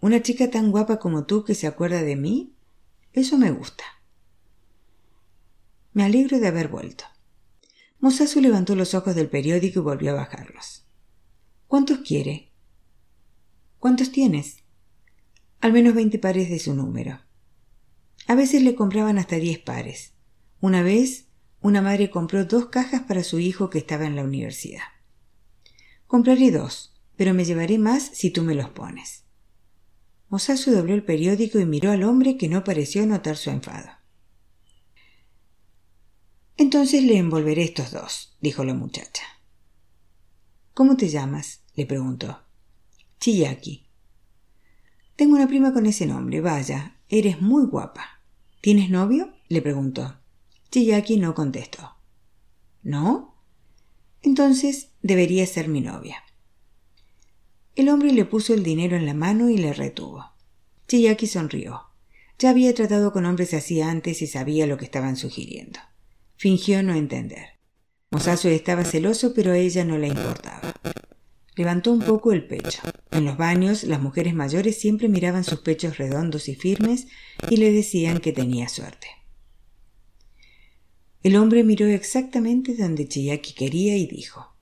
¿Una 0.00 0.22
chica 0.22 0.50
tan 0.50 0.70
guapa 0.70 0.98
como 0.98 1.24
tú 1.24 1.44
que 1.44 1.54
se 1.54 1.66
acuerda 1.66 2.02
de 2.02 2.14
mí? 2.14 2.54
Eso 3.12 3.36
me 3.36 3.50
gusta. 3.50 3.84
Me 5.92 6.04
alegro 6.04 6.38
de 6.38 6.46
haber 6.46 6.68
vuelto. 6.68 7.04
Mosasu 7.98 8.40
levantó 8.40 8.76
los 8.76 8.94
ojos 8.94 9.16
del 9.16 9.28
periódico 9.28 9.80
y 9.80 9.82
volvió 9.82 10.12
a 10.12 10.14
bajarlos. 10.14 10.86
¿Cuántos 11.66 11.98
quiere? 11.98 12.52
¿Cuántos 13.80 14.12
tienes? 14.12 14.62
Al 15.60 15.72
menos 15.72 15.94
veinte 15.94 16.20
pares 16.20 16.48
de 16.48 16.60
su 16.60 16.74
número. 16.74 17.20
A 18.28 18.36
veces 18.36 18.62
le 18.62 18.76
compraban 18.76 19.18
hasta 19.18 19.36
diez 19.36 19.58
pares. 19.58 20.12
Una 20.60 20.82
vez, 20.82 21.26
una 21.60 21.82
madre 21.82 22.10
compró 22.10 22.44
dos 22.44 22.66
cajas 22.66 23.02
para 23.02 23.24
su 23.24 23.40
hijo 23.40 23.68
que 23.68 23.78
estaba 23.78 24.06
en 24.06 24.14
la 24.14 24.22
universidad. 24.22 24.82
Compraré 26.06 26.52
dos, 26.52 26.94
pero 27.16 27.34
me 27.34 27.44
llevaré 27.44 27.78
más 27.78 28.04
si 28.04 28.30
tú 28.30 28.42
me 28.42 28.54
los 28.54 28.70
pones. 28.70 29.24
Mosasu 30.28 30.72
dobló 30.72 30.94
el 30.94 31.04
periódico 31.04 31.58
y 31.58 31.64
miró 31.64 31.90
al 31.90 32.02
hombre 32.02 32.36
que 32.36 32.48
no 32.48 32.64
pareció 32.64 33.06
notar 33.06 33.36
su 33.36 33.50
enfado. 33.50 33.88
Entonces 36.56 37.02
le 37.04 37.16
envolveré 37.16 37.62
estos 37.62 37.92
dos, 37.92 38.36
dijo 38.40 38.64
la 38.64 38.74
muchacha. 38.74 39.22
¿Cómo 40.74 40.96
te 40.96 41.08
llamas? 41.08 41.60
le 41.74 41.86
preguntó. 41.86 42.42
Chiyaki. 43.20 43.86
Tengo 45.16 45.36
una 45.36 45.48
prima 45.48 45.72
con 45.72 45.86
ese 45.86 46.06
nombre, 46.06 46.40
vaya, 46.40 46.98
eres 47.08 47.40
muy 47.40 47.64
guapa. 47.66 48.20
¿Tienes 48.60 48.90
novio? 48.90 49.32
le 49.48 49.62
preguntó. 49.62 50.18
Chiyaki 50.70 51.16
no 51.16 51.34
contestó. 51.34 51.96
¿No? 52.82 53.34
Entonces 54.22 54.90
debería 55.00 55.46
ser 55.46 55.68
mi 55.68 55.80
novia. 55.80 56.22
El 57.78 57.90
hombre 57.90 58.12
le 58.12 58.24
puso 58.24 58.54
el 58.54 58.64
dinero 58.64 58.96
en 58.96 59.06
la 59.06 59.14
mano 59.14 59.50
y 59.50 59.56
le 59.56 59.72
retuvo. 59.72 60.32
Chiyaki 60.88 61.28
sonrió. 61.28 61.82
Ya 62.36 62.50
había 62.50 62.74
tratado 62.74 63.12
con 63.12 63.24
hombres 63.24 63.54
así 63.54 63.80
antes 63.80 64.20
y 64.20 64.26
sabía 64.26 64.66
lo 64.66 64.76
que 64.76 64.84
estaban 64.84 65.14
sugiriendo. 65.14 65.78
Fingió 66.34 66.82
no 66.82 66.92
entender. 66.92 67.60
Mosasu 68.10 68.48
estaba 68.48 68.84
celoso, 68.84 69.32
pero 69.32 69.52
a 69.52 69.58
ella 69.58 69.84
no 69.84 69.96
le 69.96 70.08
importaba. 70.08 70.74
Levantó 71.54 71.92
un 71.92 72.00
poco 72.00 72.32
el 72.32 72.48
pecho. 72.48 72.80
En 73.12 73.24
los 73.24 73.36
baños, 73.36 73.84
las 73.84 74.02
mujeres 74.02 74.34
mayores 74.34 74.76
siempre 74.76 75.08
miraban 75.08 75.44
sus 75.44 75.60
pechos 75.60 75.98
redondos 75.98 76.48
y 76.48 76.56
firmes 76.56 77.06
y 77.48 77.58
le 77.58 77.70
decían 77.70 78.18
que 78.18 78.32
tenía 78.32 78.68
suerte. 78.68 79.06
El 81.22 81.36
hombre 81.36 81.62
miró 81.62 81.86
exactamente 81.86 82.74
donde 82.74 83.06
Chiyaki 83.06 83.52
quería 83.52 83.96
y 83.96 84.08
dijo: 84.08 84.56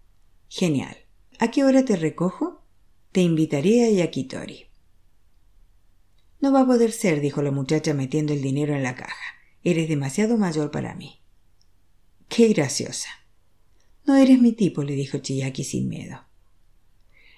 Genial. 0.51 0.99
¿A 1.39 1.51
qué 1.51 1.65
hora 1.65 1.83
te 1.83 1.97
recojo? 1.97 2.66
Te 3.17 3.23
invitaré 3.23 3.87
a 3.87 3.91
Yakitori. 3.91 4.67
No 6.43 6.53
va 6.53 6.61
a 6.61 6.67
poder 6.67 6.93
ser, 6.93 7.23
dijo 7.23 7.41
la 7.41 7.51
muchacha 7.51 7.95
metiendo 7.95 8.35
el 8.35 8.43
dinero 8.43 8.75
en 8.75 8.83
la 8.83 8.95
caja. 8.95 9.41
Eres 9.65 9.89
demasiado 9.89 10.37
mayor 10.37 10.71
para 10.71 10.95
mí. 10.95 11.23
Qué 12.29 12.49
graciosa. 12.49 13.09
No 14.05 14.17
eres 14.17 14.39
mi 14.39 14.53
tipo, 14.53 14.83
le 14.83 14.93
dijo 14.93 15.17
Chiyaki 15.17 15.65
sin 15.65 15.89
miedo. 15.89 16.27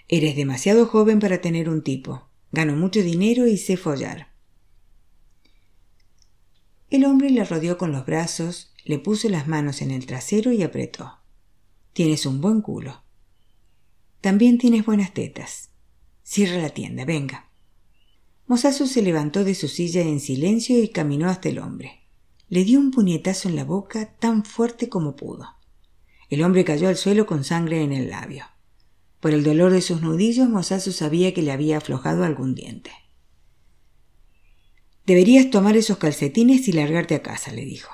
Eres 0.09 0.35
demasiado 0.35 0.85
joven 0.85 1.21
para 1.21 1.41
tener 1.41 1.69
un 1.69 1.85
tipo. 1.85 2.29
Gano 2.51 2.75
mucho 2.75 3.01
dinero 3.01 3.47
y 3.47 3.57
sé 3.57 3.77
follar. 3.77 4.33
El 6.91 7.05
hombre 7.05 7.31
le 7.31 7.45
rodeó 7.45 7.79
con 7.79 7.93
los 7.93 8.05
brazos, 8.05 8.73
le 8.85 8.99
puso 8.99 9.29
las 9.29 9.47
manos 9.47 9.81
en 9.81 9.93
el 9.93 10.07
trasero 10.07 10.51
y 10.51 10.65
apretó. 10.65 11.21
Tienes 11.93 12.27
un 12.27 12.41
buen 12.41 12.63
culo. 12.63 13.05
También 14.21 14.59
tienes 14.59 14.85
buenas 14.85 15.15
tetas. 15.15 15.71
Cierra 16.23 16.61
la 16.61 16.71
tienda, 16.71 17.05
venga. 17.05 17.51
Mosazo 18.47 18.87
se 18.87 19.03
levantó 19.03 19.45
de 19.45 19.55
su 19.55 19.69
silla 19.69 20.03
en 20.03 20.21
silencio 20.21 20.83
y 20.83 20.89
caminó 20.89 21.29
hasta 21.29 21.49
el 21.49 21.59
hombre. 21.59 22.03
Le 22.49 22.65
dio 22.65 22.81
un 22.81 22.91
puñetazo 22.91 23.49
en 23.49 23.57
la 23.57 23.65
boca 23.65 24.17
tan 24.19 24.45
fuerte 24.45 24.89
como 24.89 25.17
pudo. 25.17 25.47
El 26.31 26.43
hombre 26.43 26.65
cayó 26.65 26.89
al 26.89 26.97
suelo 26.97 27.27
con 27.27 27.45
sangre 27.45 27.83
en 27.83 27.93
el 27.93 28.11
labio. 28.11 28.47
Por 29.21 29.33
el 29.33 29.45
dolor 29.45 29.73
de 29.73 29.83
sus 29.83 30.03
nudillos, 30.03 30.49
Mosasu 30.49 30.93
sabía 30.93 31.35
que 31.35 31.43
le 31.43 31.53
había 31.53 31.79
aflojado 31.79 32.25
algún 32.25 32.55
diente. 32.55 32.91
Deberías 35.07 35.51
tomar 35.51 35.77
esos 35.77 35.99
calcetines 35.99 36.69
y 36.69 36.73
largarte 36.73 37.15
a 37.15 37.23
casa, 37.23 37.53
le 37.53 37.65
dijo. 37.65 37.91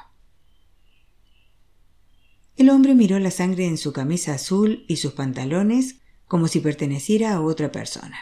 El 2.56 2.70
hombre 2.70 2.94
miró 2.94 3.18
la 3.18 3.30
sangre 3.30 3.66
en 3.66 3.78
su 3.78 3.92
camisa 3.92 4.34
azul 4.34 4.84
y 4.88 4.96
sus 4.96 5.12
pantalones 5.12 6.00
como 6.26 6.48
si 6.48 6.60
perteneciera 6.60 7.32
a 7.32 7.40
otra 7.40 7.70
persona. 7.70 8.16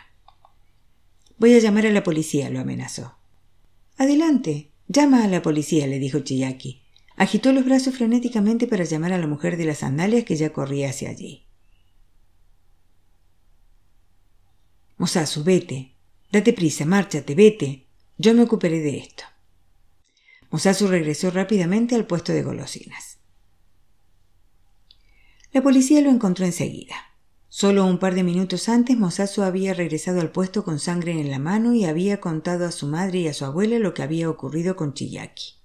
Voy 1.39 1.55
a 1.55 1.59
llamar 1.59 1.87
a 1.87 1.91
la 1.91 2.03
policía, 2.03 2.51
lo 2.51 2.61
amenazó. 2.61 3.17
Adelante, 3.97 4.71
llama 4.89 5.25
a 5.25 5.29
la 5.29 5.43
policía, 5.43 5.87
le 5.87 5.99
dijo 5.99 6.21
Chiyaki. 6.21 6.83
Agitó 7.17 7.53
los 7.53 7.65
brazos 7.65 7.95
frenéticamente 7.95 8.67
para 8.67 8.85
llamar 8.85 9.13
a 9.13 9.19
la 9.19 9.27
mujer 9.27 9.57
de 9.57 9.65
las 9.65 9.79
sandalias 9.79 10.25
que 10.25 10.37
ya 10.37 10.53
corría 10.53 10.91
hacia 10.91 11.11
allí. 11.11 11.47
Mosasu, 14.97 15.45
vete. 15.45 15.97
Date 16.31 16.53
prisa, 16.53 16.85
márchate, 16.85 17.35
vete. 17.35 17.87
Yo 18.19 18.35
me 18.35 18.43
ocuparé 18.43 18.81
de 18.81 18.99
esto. 18.99 19.25
Mosasu 20.51 20.87
regresó 20.87 21.31
rápidamente 21.31 21.95
al 21.95 22.07
puesto 22.07 22.33
de 22.33 22.43
golosinas. 22.43 23.19
La 25.53 25.63
policía 25.63 26.01
lo 26.01 26.11
encontró 26.11 26.47
enseguida. 26.47 26.95
Solo 27.55 27.85
un 27.85 27.99
par 27.99 28.15
de 28.15 28.23
minutos 28.23 28.71
antes 28.71 28.97
Mosasu 28.97 29.43
había 29.43 29.75
regresado 29.75 30.23
al 30.23 30.33
puesto 30.33 30.65
con 30.65 30.79
sangre 30.79 31.21
en 31.21 31.31
la 31.31 31.39
mano 31.39 31.75
y 31.75 31.85
había 31.85 32.19
contado 32.19 32.65
a 32.65 32.73
su 32.73 32.87
madre 32.87 33.19
y 33.19 33.29
a 33.29 33.35
su 33.35 33.45
abuela 33.45 33.79
lo 33.79 33.93
que 33.93 34.01
había 34.01 34.31
ocurrido 34.31 34.75
con 34.75 34.95
Chiyaki. 34.95 35.57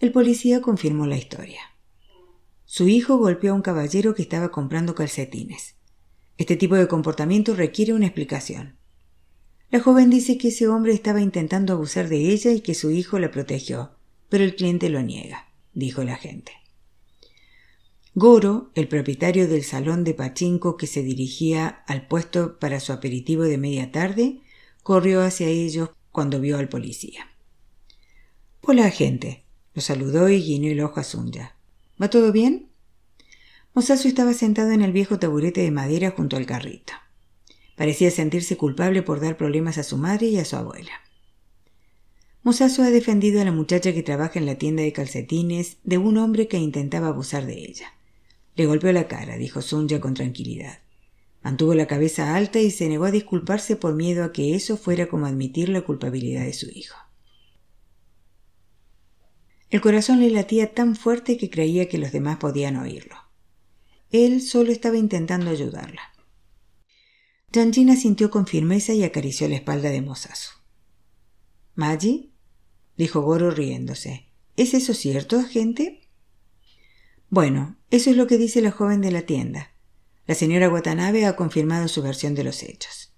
El 0.00 0.10
policía 0.10 0.60
confirmó 0.60 1.06
la 1.06 1.16
historia. 1.16 1.60
Su 2.64 2.88
hijo 2.88 3.16
golpeó 3.16 3.52
a 3.52 3.54
un 3.54 3.62
caballero 3.62 4.12
que 4.16 4.22
estaba 4.22 4.50
comprando 4.50 4.96
calcetines. 4.96 5.76
Este 6.36 6.56
tipo 6.56 6.74
de 6.74 6.88
comportamiento 6.88 7.54
requiere 7.54 7.92
una 7.92 8.06
explicación. 8.06 8.76
La 9.70 9.78
joven 9.78 10.10
dice 10.10 10.36
que 10.36 10.48
ese 10.48 10.66
hombre 10.66 10.92
estaba 10.92 11.20
intentando 11.20 11.74
abusar 11.74 12.08
de 12.08 12.32
ella 12.32 12.50
y 12.50 12.60
que 12.60 12.74
su 12.74 12.90
hijo 12.90 13.20
la 13.20 13.30
protegió, 13.30 13.92
pero 14.28 14.42
el 14.42 14.56
cliente 14.56 14.88
lo 14.88 15.00
niega, 15.00 15.46
dijo 15.74 16.02
el 16.02 16.08
agente. 16.08 16.59
Goro, 18.16 18.72
el 18.74 18.88
propietario 18.88 19.46
del 19.46 19.62
salón 19.62 20.02
de 20.02 20.14
pachinko 20.14 20.76
que 20.76 20.88
se 20.88 21.04
dirigía 21.04 21.68
al 21.86 22.08
puesto 22.08 22.58
para 22.58 22.80
su 22.80 22.92
aperitivo 22.92 23.44
de 23.44 23.56
media 23.56 23.92
tarde, 23.92 24.40
corrió 24.82 25.22
hacia 25.22 25.46
ellos 25.46 25.90
cuando 26.10 26.40
vio 26.40 26.58
al 26.58 26.68
policía. 26.68 27.28
Hola, 28.62 28.86
agente. 28.86 29.44
Lo 29.74 29.80
saludó 29.80 30.28
y 30.28 30.42
guiñó 30.42 30.72
el 30.72 30.80
ojo 30.80 30.98
a 30.98 31.04
Sunya. 31.04 31.54
¿Va 32.02 32.10
todo 32.10 32.32
bien? 32.32 32.70
Mosasu 33.74 34.08
estaba 34.08 34.34
sentado 34.34 34.72
en 34.72 34.82
el 34.82 34.90
viejo 34.90 35.20
taburete 35.20 35.60
de 35.60 35.70
madera 35.70 36.10
junto 36.10 36.36
al 36.36 36.46
carrito. 36.46 36.92
Parecía 37.76 38.10
sentirse 38.10 38.56
culpable 38.56 39.02
por 39.02 39.20
dar 39.20 39.36
problemas 39.36 39.78
a 39.78 39.84
su 39.84 39.96
madre 39.96 40.26
y 40.26 40.38
a 40.38 40.44
su 40.44 40.56
abuela. 40.56 40.92
Mosasu 42.42 42.82
ha 42.82 42.90
defendido 42.90 43.40
a 43.40 43.44
la 43.44 43.52
muchacha 43.52 43.92
que 43.92 44.02
trabaja 44.02 44.40
en 44.40 44.46
la 44.46 44.56
tienda 44.56 44.82
de 44.82 44.92
calcetines 44.92 45.76
de 45.84 45.98
un 45.98 46.18
hombre 46.18 46.48
que 46.48 46.58
intentaba 46.58 47.06
abusar 47.06 47.46
de 47.46 47.54
ella. 47.54 47.94
Le 48.60 48.66
golpeó 48.66 48.92
la 48.92 49.08
cara, 49.08 49.38
dijo 49.38 49.62
Sunya 49.62 50.02
con 50.02 50.12
tranquilidad. 50.12 50.80
Mantuvo 51.40 51.72
la 51.72 51.86
cabeza 51.86 52.36
alta 52.36 52.60
y 52.60 52.70
se 52.70 52.90
negó 52.90 53.06
a 53.06 53.10
disculparse 53.10 53.74
por 53.74 53.94
miedo 53.94 54.22
a 54.22 54.32
que 54.32 54.54
eso 54.54 54.76
fuera 54.76 55.08
como 55.08 55.24
admitir 55.24 55.70
la 55.70 55.80
culpabilidad 55.80 56.44
de 56.44 56.52
su 56.52 56.68
hijo. 56.68 56.94
El 59.70 59.80
corazón 59.80 60.20
le 60.20 60.28
latía 60.28 60.74
tan 60.74 60.94
fuerte 60.94 61.38
que 61.38 61.48
creía 61.48 61.88
que 61.88 61.96
los 61.96 62.12
demás 62.12 62.36
podían 62.36 62.76
oírlo. 62.76 63.16
Él 64.10 64.42
solo 64.42 64.72
estaba 64.72 64.98
intentando 64.98 65.50
ayudarla. 65.50 66.02
Janjina 67.54 67.96
sintió 67.96 68.30
con 68.30 68.46
firmeza 68.46 68.92
y 68.92 69.04
acarició 69.04 69.48
la 69.48 69.56
espalda 69.56 69.88
de 69.88 70.02
Mosasu. 70.02 70.50
¿Maggi? 71.76 72.34
dijo 72.98 73.22
Goro 73.22 73.50
riéndose. 73.50 74.26
¿Es 74.58 74.74
eso 74.74 74.92
cierto, 74.92 75.38
agente? 75.38 76.09
Bueno, 77.30 77.76
eso 77.92 78.10
es 78.10 78.16
lo 78.16 78.26
que 78.26 78.38
dice 78.38 78.60
la 78.60 78.72
joven 78.72 79.00
de 79.00 79.12
la 79.12 79.22
tienda. 79.22 79.70
La 80.26 80.34
señora 80.34 80.68
Watanabe 80.68 81.26
ha 81.26 81.36
confirmado 81.36 81.86
su 81.86 82.02
versión 82.02 82.34
de 82.34 82.42
los 82.42 82.64
hechos. 82.64 83.14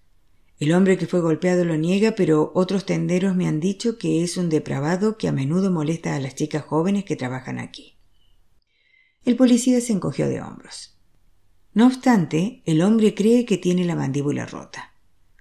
El 0.59 0.75
hombre 0.75 0.99
que 0.99 1.07
fue 1.07 1.21
golpeado 1.21 1.65
lo 1.65 1.79
niega, 1.79 2.13
pero 2.15 2.53
otros 2.55 2.85
tenderos 2.85 3.35
me 3.35 3.49
han 3.49 3.59
dicho 3.59 3.97
que 3.97 4.23
es 4.23 4.37
un 4.37 4.51
depravado 4.51 5.17
que 5.17 5.29
a 5.29 5.33
menudo 5.33 5.71
molesta 5.71 6.15
a 6.15 6.21
las 6.21 6.35
chicas 6.35 6.63
jóvenes 6.63 7.05
que 7.05 7.17
trabajan 7.17 7.59
aquí. 7.59 7.97
El 9.25 9.37
policía 9.37 9.81
se 9.81 9.95
encogió 9.95 10.29
de 10.29 10.43
hombros. 10.43 10.99
No 11.73 11.87
obstante, 11.87 12.63
el 12.67 12.83
hombre 12.83 13.15
cree 13.15 13.47
que 13.47 13.57
tiene 13.57 13.87
la 13.87 13.97
mandíbula 13.97 14.45
rota. 14.45 14.93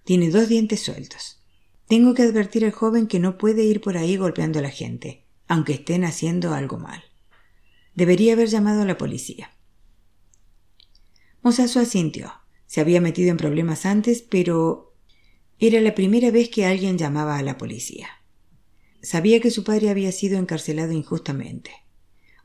Tiene 0.06 0.30
dos 0.30 0.48
dientes 0.48 0.80
sueltos. 0.80 1.44
Tengo 1.90 2.14
que 2.14 2.24
advertir 2.24 2.64
al 2.64 2.72
joven 2.72 3.08
que 3.08 3.20
no 3.20 3.38
puede 3.38 3.66
ir 3.66 3.82
por 3.82 3.98
ahí 3.98 4.16
golpeando 4.16 4.60
a 4.60 4.62
la 4.62 4.70
gente, 4.70 5.26
aunque 5.50 5.74
estén 5.74 6.06
haciendo 6.06 6.54
algo 6.54 6.78
mal. 6.78 7.04
Debería 8.02 8.34
haber 8.34 8.48
llamado 8.48 8.82
a 8.82 8.86
la 8.86 8.98
policía. 8.98 9.52
Mosasu 11.44 11.78
asintió. 11.78 12.34
Se 12.66 12.82
había 12.82 13.00
metido 13.00 13.30
en 13.30 13.38
problemas 13.38 13.86
antes, 13.86 14.24
pero 14.24 14.96
era 15.60 15.80
la 15.82 15.94
primera 15.94 16.32
vez 16.32 16.50
que 16.50 16.66
alguien 16.66 16.98
llamaba 16.98 17.38
a 17.38 17.44
la 17.44 17.60
policía. 17.60 18.08
Sabía 19.04 19.40
que 19.40 19.52
su 19.52 19.64
padre 19.64 19.92
había 19.92 20.12
sido 20.12 20.40
encarcelado 20.40 20.94
injustamente. 20.94 21.70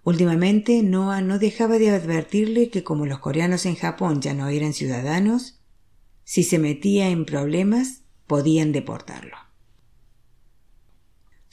Últimamente, 0.04 0.82
Noah 0.82 1.22
no 1.22 1.38
dejaba 1.38 1.78
de 1.78 1.88
advertirle 1.88 2.68
que 2.68 2.84
como 2.84 3.06
los 3.06 3.20
coreanos 3.20 3.64
en 3.64 3.76
Japón 3.76 4.20
ya 4.20 4.34
no 4.34 4.48
eran 4.48 4.74
ciudadanos, 4.74 5.62
si 6.22 6.42
se 6.42 6.58
metía 6.58 7.08
en 7.08 7.24
problemas, 7.24 8.02
podían 8.26 8.72
deportarlo. 8.72 9.38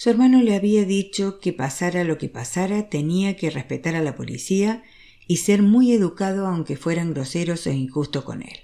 Su 0.03 0.10
hermano 0.10 0.41
le 0.41 0.53
había 0.53 0.83
dicho 0.83 1.39
que 1.39 1.53
pasara 1.53 2.03
lo 2.03 2.17
que 2.17 2.27
pasara 2.27 2.89
tenía 2.89 3.38
que 3.38 3.50
respetar 3.50 3.95
a 3.95 4.01
la 4.01 4.17
policía 4.17 4.83
y 5.27 5.38
ser 5.38 5.62
muy 5.62 5.93
educado 5.93 6.45
aunque 6.45 6.75
fueran 6.75 7.13
groseros 7.13 7.65
e 7.67 7.74
injustos 7.74 8.25
con 8.25 8.41
él. 8.41 8.57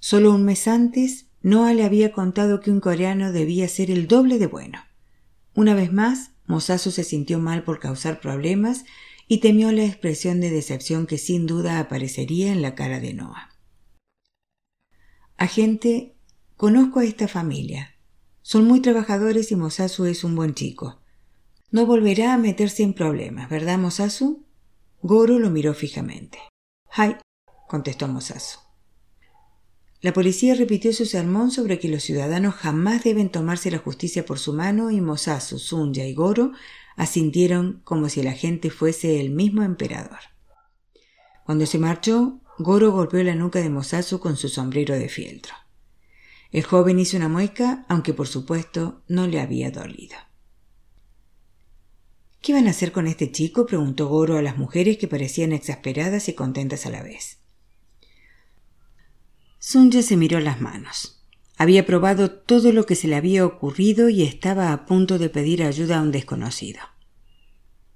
Solo 0.00 0.34
un 0.34 0.44
mes 0.44 0.66
antes, 0.66 1.26
Noah 1.42 1.72
le 1.72 1.84
había 1.84 2.10
contado 2.10 2.58
que 2.58 2.72
un 2.72 2.80
coreano 2.80 3.30
debía 3.30 3.68
ser 3.68 3.92
el 3.92 4.08
doble 4.08 4.40
de 4.40 4.48
bueno. 4.48 4.80
Una 5.54 5.72
vez 5.72 5.92
más, 5.92 6.32
Mosasu 6.46 6.90
se 6.90 7.04
sintió 7.04 7.38
mal 7.38 7.62
por 7.62 7.78
causar 7.78 8.18
problemas 8.18 8.84
y 9.28 9.38
temió 9.38 9.70
la 9.70 9.84
expresión 9.84 10.40
de 10.40 10.50
decepción 10.50 11.06
que 11.06 11.18
sin 11.18 11.46
duda 11.46 11.78
aparecería 11.78 12.50
en 12.50 12.60
la 12.60 12.74
cara 12.74 12.98
de 12.98 13.14
Noah. 13.14 13.50
Agente, 15.36 16.16
conozco 16.56 16.98
a 16.98 17.04
esta 17.04 17.28
familia, 17.28 17.93
son 18.46 18.66
muy 18.66 18.80
trabajadores 18.80 19.50
y 19.52 19.56
Mosasu 19.56 20.04
es 20.04 20.22
un 20.22 20.36
buen 20.36 20.52
chico. 20.52 21.00
No 21.70 21.86
volverá 21.86 22.34
a 22.34 22.38
meterse 22.38 22.82
en 22.82 22.92
problemas, 22.92 23.48
¿verdad, 23.48 23.78
Mosasu? 23.78 24.44
Goro 25.00 25.38
lo 25.38 25.48
miró 25.48 25.72
fijamente. 25.72 26.38
Hai, 26.90 27.16
contestó 27.66 28.06
Mosasu. 28.06 28.58
La 30.02 30.12
policía 30.12 30.54
repitió 30.54 30.92
su 30.92 31.06
sermón 31.06 31.52
sobre 31.52 31.78
que 31.78 31.88
los 31.88 32.02
ciudadanos 32.02 32.54
jamás 32.56 33.02
deben 33.02 33.30
tomarse 33.30 33.70
la 33.70 33.78
justicia 33.78 34.26
por 34.26 34.38
su 34.38 34.52
mano 34.52 34.90
y 34.90 35.00
Mosasu, 35.00 35.58
Sunya 35.58 36.06
y 36.06 36.12
Goro 36.12 36.52
asintieron 36.96 37.80
como 37.82 38.10
si 38.10 38.22
la 38.22 38.32
gente 38.32 38.68
fuese 38.68 39.22
el 39.22 39.30
mismo 39.30 39.62
emperador. 39.62 40.20
Cuando 41.46 41.64
se 41.64 41.78
marchó, 41.78 42.40
Goro 42.58 42.92
golpeó 42.92 43.22
la 43.22 43.34
nuca 43.34 43.60
de 43.60 43.70
Mosasu 43.70 44.20
con 44.20 44.36
su 44.36 44.50
sombrero 44.50 44.94
de 44.94 45.08
fieltro. 45.08 45.54
El 46.54 46.62
joven 46.62 47.00
hizo 47.00 47.16
una 47.16 47.28
mueca, 47.28 47.84
aunque 47.88 48.14
por 48.14 48.28
supuesto 48.28 49.02
no 49.08 49.26
le 49.26 49.40
había 49.40 49.72
dolido. 49.72 50.14
¿Qué 52.40 52.52
van 52.52 52.68
a 52.68 52.70
hacer 52.70 52.92
con 52.92 53.08
este 53.08 53.32
chico? 53.32 53.66
preguntó 53.66 54.06
Goro 54.06 54.38
a 54.38 54.42
las 54.42 54.56
mujeres 54.56 54.96
que 54.96 55.08
parecían 55.08 55.50
exasperadas 55.50 56.28
y 56.28 56.34
contentas 56.34 56.86
a 56.86 56.90
la 56.90 57.02
vez. 57.02 57.38
Sunja 59.58 60.00
se 60.02 60.16
miró 60.16 60.38
las 60.38 60.60
manos. 60.60 61.24
Había 61.56 61.86
probado 61.86 62.30
todo 62.30 62.70
lo 62.70 62.86
que 62.86 62.94
se 62.94 63.08
le 63.08 63.16
había 63.16 63.44
ocurrido 63.44 64.08
y 64.08 64.22
estaba 64.22 64.72
a 64.72 64.86
punto 64.86 65.18
de 65.18 65.30
pedir 65.30 65.64
ayuda 65.64 65.98
a 65.98 66.02
un 66.02 66.12
desconocido. 66.12 66.78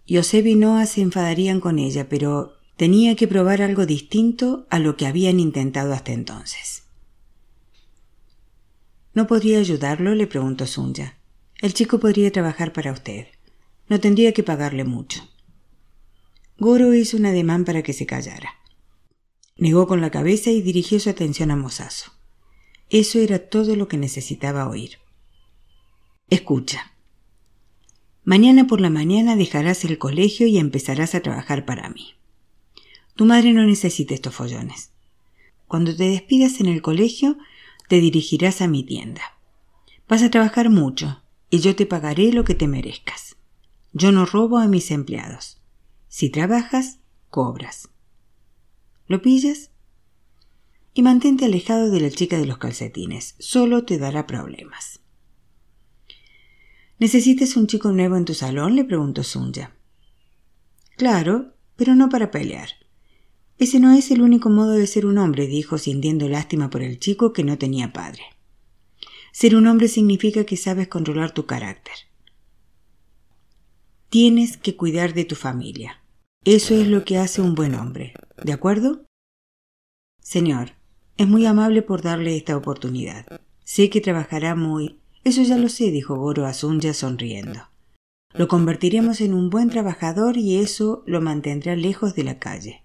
Yosef 0.04 0.44
y 0.44 0.56
Noah 0.56 0.86
se 0.86 1.02
enfadarían 1.02 1.60
con 1.60 1.78
ella, 1.78 2.08
pero 2.08 2.54
tenía 2.76 3.14
que 3.14 3.28
probar 3.28 3.62
algo 3.62 3.86
distinto 3.86 4.66
a 4.68 4.80
lo 4.80 4.96
que 4.96 5.06
habían 5.06 5.38
intentado 5.38 5.92
hasta 5.92 6.10
entonces. 6.10 6.87
¿No 9.14 9.26
podría 9.26 9.58
ayudarlo? 9.58 10.14
le 10.14 10.26
preguntó 10.26 10.66
Sunya. 10.66 11.18
El 11.60 11.74
chico 11.74 11.98
podría 11.98 12.30
trabajar 12.30 12.72
para 12.72 12.92
usted. 12.92 13.26
No 13.88 13.98
tendría 14.00 14.32
que 14.32 14.42
pagarle 14.42 14.84
mucho. 14.84 15.28
Goro 16.58 16.94
hizo 16.94 17.16
un 17.16 17.26
ademán 17.26 17.64
para 17.64 17.82
que 17.82 17.92
se 17.92 18.06
callara. 18.06 18.54
Negó 19.56 19.86
con 19.86 20.00
la 20.00 20.10
cabeza 20.10 20.50
y 20.50 20.62
dirigió 20.62 21.00
su 21.00 21.10
atención 21.10 21.50
a 21.50 21.56
Mosazo. 21.56 22.12
Eso 22.90 23.18
era 23.18 23.38
todo 23.38 23.76
lo 23.76 23.88
que 23.88 23.96
necesitaba 23.96 24.68
oír. 24.68 24.98
Escucha. 26.30 26.92
Mañana 28.24 28.66
por 28.66 28.80
la 28.80 28.90
mañana 28.90 29.36
dejarás 29.36 29.84
el 29.84 29.98
colegio 29.98 30.46
y 30.46 30.58
empezarás 30.58 31.14
a 31.14 31.20
trabajar 31.20 31.64
para 31.64 31.88
mí. 31.88 32.14
Tu 33.16 33.24
madre 33.24 33.52
no 33.52 33.64
necesita 33.64 34.14
estos 34.14 34.34
follones. 34.34 34.90
Cuando 35.66 35.96
te 35.96 36.04
despidas 36.04 36.60
en 36.60 36.66
el 36.66 36.82
colegio, 36.82 37.36
te 37.88 38.00
dirigirás 38.00 38.60
a 38.60 38.68
mi 38.68 38.84
tienda. 38.84 39.22
Vas 40.08 40.22
a 40.22 40.30
trabajar 40.30 40.70
mucho, 40.70 41.22
y 41.50 41.60
yo 41.60 41.74
te 41.74 41.86
pagaré 41.86 42.32
lo 42.32 42.44
que 42.44 42.54
te 42.54 42.68
merezcas. 42.68 43.36
Yo 43.92 44.12
no 44.12 44.26
robo 44.26 44.58
a 44.58 44.68
mis 44.68 44.90
empleados. 44.90 45.60
Si 46.08 46.30
trabajas, 46.30 47.00
cobras. 47.30 47.88
¿Lo 49.06 49.22
pillas? 49.22 49.70
Y 50.94 51.02
mantente 51.02 51.46
alejado 51.46 51.90
de 51.90 52.00
la 52.00 52.10
chica 52.10 52.38
de 52.38 52.46
los 52.46 52.58
calcetines, 52.58 53.34
solo 53.38 53.84
te 53.84 53.98
dará 53.98 54.26
problemas. 54.26 55.00
¿Necesitas 56.98 57.56
un 57.56 57.66
chico 57.66 57.92
nuevo 57.92 58.16
en 58.16 58.24
tu 58.24 58.34
salón? 58.34 58.76
le 58.76 58.84
preguntó 58.84 59.22
Sunja. 59.22 59.74
Claro, 60.96 61.54
pero 61.76 61.94
no 61.94 62.08
para 62.08 62.30
pelear. 62.30 62.70
Ese 63.58 63.80
no 63.80 63.92
es 63.92 64.10
el 64.10 64.22
único 64.22 64.50
modo 64.50 64.72
de 64.72 64.86
ser 64.86 65.04
un 65.04 65.18
hombre, 65.18 65.46
dijo, 65.46 65.78
sintiendo 65.78 66.28
lástima 66.28 66.70
por 66.70 66.82
el 66.82 67.00
chico 67.00 67.32
que 67.32 67.42
no 67.42 67.58
tenía 67.58 67.92
padre. 67.92 68.22
Ser 69.32 69.56
un 69.56 69.66
hombre 69.66 69.88
significa 69.88 70.44
que 70.44 70.56
sabes 70.56 70.88
controlar 70.88 71.32
tu 71.32 71.46
carácter. 71.46 71.94
Tienes 74.10 74.56
que 74.56 74.76
cuidar 74.76 75.12
de 75.12 75.24
tu 75.24 75.34
familia. 75.34 76.00
Eso 76.44 76.74
es 76.74 76.86
lo 76.86 77.04
que 77.04 77.18
hace 77.18 77.42
un 77.42 77.54
buen 77.54 77.74
hombre. 77.74 78.14
¿De 78.42 78.52
acuerdo? 78.52 79.04
Señor, 80.22 80.72
es 81.16 81.26
muy 81.26 81.44
amable 81.44 81.82
por 81.82 82.00
darle 82.00 82.36
esta 82.36 82.56
oportunidad. 82.56 83.40
Sé 83.64 83.90
que 83.90 84.00
trabajará 84.00 84.54
muy. 84.54 85.00
Eso 85.24 85.42
ya 85.42 85.58
lo 85.58 85.68
sé, 85.68 85.90
dijo 85.90 86.16
Goro 86.16 86.46
a 86.46 86.54
Sunya 86.54 86.94
sonriendo. 86.94 87.68
Lo 88.34 88.46
convertiremos 88.46 89.20
en 89.20 89.34
un 89.34 89.50
buen 89.50 89.68
trabajador 89.68 90.36
y 90.36 90.56
eso 90.56 91.02
lo 91.06 91.20
mantendrá 91.20 91.74
lejos 91.74 92.14
de 92.14 92.24
la 92.24 92.38
calle. 92.38 92.84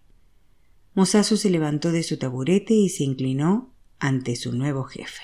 Mosasu 0.95 1.37
se 1.37 1.49
levantó 1.49 1.91
de 1.91 2.03
su 2.03 2.19
taburete 2.19 2.75
y 2.75 2.89
se 2.89 3.03
inclinó 3.03 3.73
ante 3.97 4.35
su 4.35 4.53
nuevo 4.53 4.83
jefe. 4.83 5.23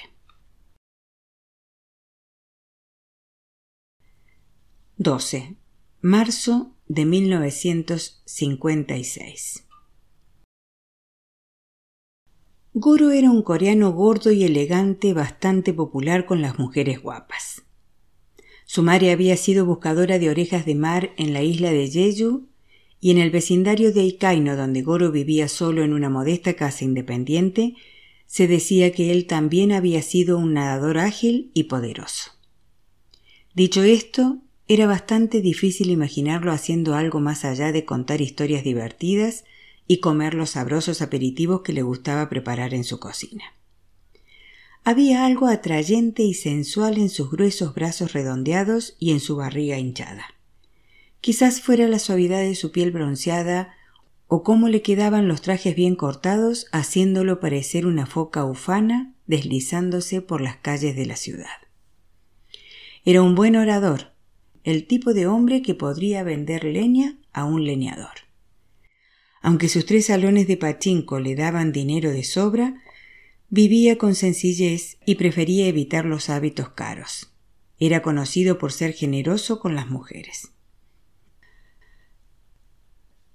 12. 4.97 5.57
Marzo 6.01 6.75
de 6.87 7.05
1956. 7.05 9.67
Goro 12.73 13.11
era 13.11 13.29
un 13.29 13.43
coreano 13.43 13.93
gordo 13.93 14.31
y 14.31 14.43
elegante 14.43 15.13
bastante 15.13 15.71
popular 15.73 16.25
con 16.25 16.41
las 16.41 16.57
mujeres 16.57 16.99
guapas. 17.01 17.61
Su 18.65 18.81
madre 18.83 19.11
había 19.11 19.37
sido 19.37 19.65
buscadora 19.65 20.19
de 20.19 20.29
orejas 20.29 20.65
de 20.65 20.75
mar 20.75 21.13
en 21.17 21.31
la 21.31 21.43
isla 21.43 21.71
de 21.71 21.89
Jeju 21.89 22.48
y 23.01 23.11
en 23.11 23.17
el 23.17 23.31
vecindario 23.31 23.93
de 23.93 24.03
Ikaino, 24.03 24.55
donde 24.55 24.81
Goro 24.81 25.11
vivía 25.11 25.47
solo 25.47 25.83
en 25.83 25.93
una 25.93 26.09
modesta 26.09 26.53
casa 26.53 26.83
independiente, 26.83 27.75
se 28.25 28.47
decía 28.47 28.91
que 28.91 29.11
él 29.11 29.25
también 29.25 29.71
había 29.71 30.01
sido 30.01 30.37
un 30.37 30.53
nadador 30.53 30.97
ágil 30.97 31.51
y 31.53 31.63
poderoso. 31.63 32.31
Dicho 33.55 33.83
esto, 33.83 34.37
era 34.67 34.85
bastante 34.85 35.41
difícil 35.41 35.89
imaginarlo 35.89 36.51
haciendo 36.51 36.93
algo 36.93 37.19
más 37.19 37.43
allá 37.43 37.71
de 37.71 37.85
contar 37.85 38.21
historias 38.21 38.63
divertidas 38.63 39.45
y 39.87 39.97
comer 39.97 40.35
los 40.35 40.51
sabrosos 40.51 41.01
aperitivos 41.01 41.61
que 41.61 41.73
le 41.73 41.81
gustaba 41.81 42.29
preparar 42.29 42.75
en 42.75 42.83
su 42.83 42.99
cocina. 42.99 43.45
Había 44.83 45.25
algo 45.25 45.47
atrayente 45.47 46.21
y 46.23 46.35
sensual 46.35 46.97
en 46.99 47.09
sus 47.09 47.31
gruesos 47.31 47.73
brazos 47.73 48.13
redondeados 48.13 48.95
y 48.99 49.11
en 49.11 49.19
su 49.19 49.35
barriga 49.35 49.77
hinchada. 49.77 50.38
Quizás 51.21 51.61
fuera 51.61 51.87
la 51.87 51.99
suavidad 51.99 52.39
de 52.39 52.55
su 52.55 52.71
piel 52.71 52.91
bronceada 52.91 53.73
o 54.27 54.43
cómo 54.43 54.69
le 54.69 54.81
quedaban 54.81 55.27
los 55.27 55.41
trajes 55.41 55.75
bien 55.75 55.95
cortados, 55.95 56.67
haciéndolo 56.71 57.39
parecer 57.39 57.85
una 57.85 58.05
foca 58.05 58.45
ufana 58.45 59.15
deslizándose 59.25 60.21
por 60.21 60.41
las 60.41 60.57
calles 60.57 60.95
de 60.95 61.05
la 61.05 61.15
ciudad. 61.15 61.47
Era 63.05 63.21
un 63.21 63.35
buen 63.35 63.55
orador, 63.55 64.13
el 64.63 64.85
tipo 64.85 65.13
de 65.13 65.27
hombre 65.27 65.61
que 65.61 65.73
podría 65.73 66.23
vender 66.23 66.63
leña 66.63 67.17
a 67.33 67.45
un 67.45 67.65
leñador. 67.65 68.27
Aunque 69.41 69.69
sus 69.69 69.85
tres 69.85 70.07
salones 70.07 70.47
de 70.47 70.57
pachinko 70.57 71.19
le 71.19 71.35
daban 71.35 71.71
dinero 71.71 72.11
de 72.11 72.23
sobra, 72.23 72.83
vivía 73.49 73.97
con 73.97 74.15
sencillez 74.15 74.97
y 75.05 75.15
prefería 75.15 75.67
evitar 75.67 76.05
los 76.05 76.29
hábitos 76.29 76.69
caros. 76.69 77.33
Era 77.79 78.01
conocido 78.01 78.57
por 78.57 78.71
ser 78.71 78.93
generoso 78.93 79.59
con 79.59 79.75
las 79.75 79.89
mujeres. 79.89 80.51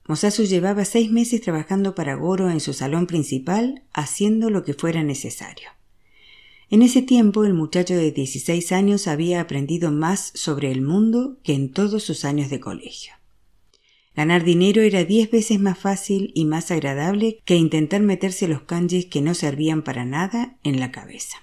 Mosasu 0.07 0.45
llevaba 0.45 0.85
seis 0.85 1.11
meses 1.11 1.41
trabajando 1.41 1.95
para 1.95 2.15
Goro 2.15 2.51
en 2.51 2.61
su 2.61 2.75
salón 2.75 3.07
principal, 3.07 3.85
haciendo 3.93 4.51
lo 4.51 4.63
que 4.63 4.75
fuera 4.75 5.03
necesario. 5.03 5.69
En 6.69 6.83
ese 6.83 7.03
tiempo 7.03 7.45
el 7.45 7.55
muchacho 7.55 7.95
de 7.95 8.11
16 8.11 8.73
años 8.73 9.07
había 9.07 9.41
aprendido 9.41 9.93
más 9.93 10.33
sobre 10.35 10.71
el 10.71 10.83
mundo 10.83 11.39
que 11.43 11.55
en 11.55 11.71
todos 11.71 12.03
sus 12.03 12.25
años 12.25 12.51
de 12.51 12.61
colegio. 12.61 13.15
Ganar 14.15 14.45
dinero 14.45 14.83
era 14.83 15.05
diez 15.05 15.31
veces 15.31 15.59
más 15.59 15.79
fácil 15.79 16.33
y 16.35 16.45
más 16.45 16.71
agradable 16.71 17.41
que 17.45 17.57
intentar 17.57 18.01
meterse 18.01 18.47
los 18.47 18.63
kanjis 18.63 19.07
que 19.07 19.23
no 19.23 19.35
servían 19.35 19.83
para 19.83 20.05
nada 20.05 20.59
en 20.63 20.81
la 20.81 20.93
cabeza. 20.93 21.39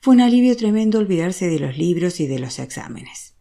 Fue 0.00 0.14
un 0.14 0.20
alivio 0.20 0.56
tremendo 0.56 0.98
olvidarse 0.98 1.48
de 1.48 1.58
los 1.58 1.76
libros 1.76 2.20
y 2.20 2.26
de 2.26 2.38
los 2.38 2.58
exámenes. 2.58 3.35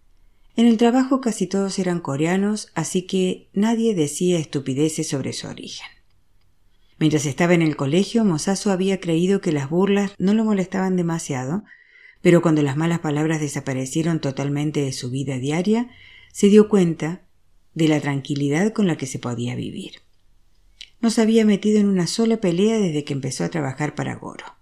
En 0.58 0.68
el 0.68 0.78
trabajo 0.78 1.20
casi 1.20 1.48
todos 1.48 1.80
eran 1.80 2.00
coreanos, 2.00 2.72
así 2.76 3.02
que 3.02 3.50
nadie 3.54 3.94
decía 3.94 4.40
estupideces 4.40 5.10
sobre 5.10 5.34
su 5.34 5.48
origen. 5.48 5.88
Mientras 6.98 7.26
estaba 7.26 7.54
en 7.54 7.62
el 7.62 7.76
colegio, 7.76 8.24
Mosasu 8.24 8.70
había 8.70 9.02
creído 9.02 9.42
que 9.42 9.52
las 9.52 9.70
burlas 9.70 10.14
no 10.18 10.34
lo 10.34 10.46
molestaban 10.46 10.96
demasiado, 10.96 11.66
pero 12.22 12.42
cuando 12.42 12.62
las 12.62 12.78
malas 12.78 13.00
palabras 13.00 13.42
desaparecieron 13.42 14.22
totalmente 14.22 14.82
de 14.82 14.94
su 14.94 15.10
vida 15.12 15.38
diaria, 15.38 15.90
se 16.32 16.48
dio 16.48 16.70
cuenta 16.70 17.22
de 17.74 17.90
la 17.90 18.00
tranquilidad 18.00 18.72
con 18.72 18.88
la 18.88 18.96
que 18.96 19.08
se 19.08 19.20
podía 19.20 19.56
vivir. 19.56 20.02
No 21.02 21.10
se 21.10 21.22
había 21.22 21.44
metido 21.46 21.80
en 21.82 21.88
una 21.88 22.08
sola 22.08 22.38
pelea 22.38 22.80
desde 22.80 23.04
que 23.04 23.14
empezó 23.14 23.44
a 23.44 23.50
trabajar 23.50 23.94
para 23.94 24.16
Goro. 24.16 24.55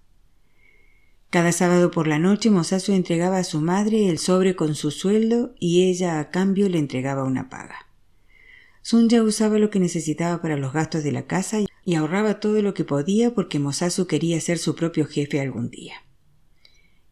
Cada 1.34 1.52
sábado 1.52 1.90
por 1.90 2.06
la 2.06 2.20
noche 2.20 2.52
Mosasu 2.52 2.94
entregaba 2.94 3.40
a 3.40 3.44
su 3.44 3.60
madre 3.60 4.08
el 4.08 4.20
sobre 4.20 4.56
con 4.56 4.76
su 4.76 4.92
sueldo 4.92 5.56
y 5.60 5.90
ella 5.90 6.20
a 6.20 6.30
cambio 6.30 6.70
le 6.70 6.78
entregaba 6.78 7.24
una 7.24 7.50
paga. 7.50 7.88
Sunya 8.84 9.24
usaba 9.24 9.58
lo 9.58 9.72
que 9.72 9.80
necesitaba 9.80 10.44
para 10.44 10.58
los 10.58 10.74
gastos 10.74 11.04
de 11.04 11.12
la 11.12 11.26
casa 11.26 11.58
y 11.84 11.96
ahorraba 11.96 12.40
todo 12.40 12.62
lo 12.62 12.76
que 12.76 12.84
podía 12.84 13.34
porque 13.34 13.58
Mosasu 13.58 14.06
quería 14.06 14.40
ser 14.42 14.60
su 14.60 14.76
propio 14.76 15.08
jefe 15.08 15.42
algún 15.42 15.72
día. 15.72 15.96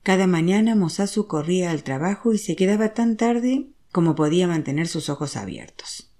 Cada 0.04 0.28
mañana 0.28 0.76
Mosasu 0.76 1.26
corría 1.26 1.72
al 1.72 1.82
trabajo 1.82 2.32
y 2.32 2.38
se 2.38 2.56
quedaba 2.56 2.94
tan 2.94 3.18
tarde 3.18 3.70
como 3.92 4.14
podía 4.14 4.48
mantener 4.48 4.88
sus 4.88 5.10
ojos 5.10 5.36
abiertos. 5.36 6.12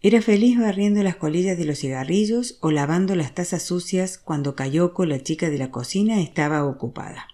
Era 0.00 0.22
feliz 0.22 0.60
barriendo 0.60 1.02
las 1.02 1.16
colillas 1.16 1.58
de 1.58 1.64
los 1.64 1.80
cigarrillos 1.80 2.58
o 2.60 2.70
lavando 2.70 3.16
las 3.16 3.34
tazas 3.34 3.64
sucias 3.64 4.16
cuando 4.16 4.54
Kayoko, 4.54 5.06
la 5.06 5.20
chica 5.24 5.50
de 5.50 5.58
la 5.58 5.72
cocina, 5.72 6.20
estaba 6.20 6.64
ocupada. 6.64 7.26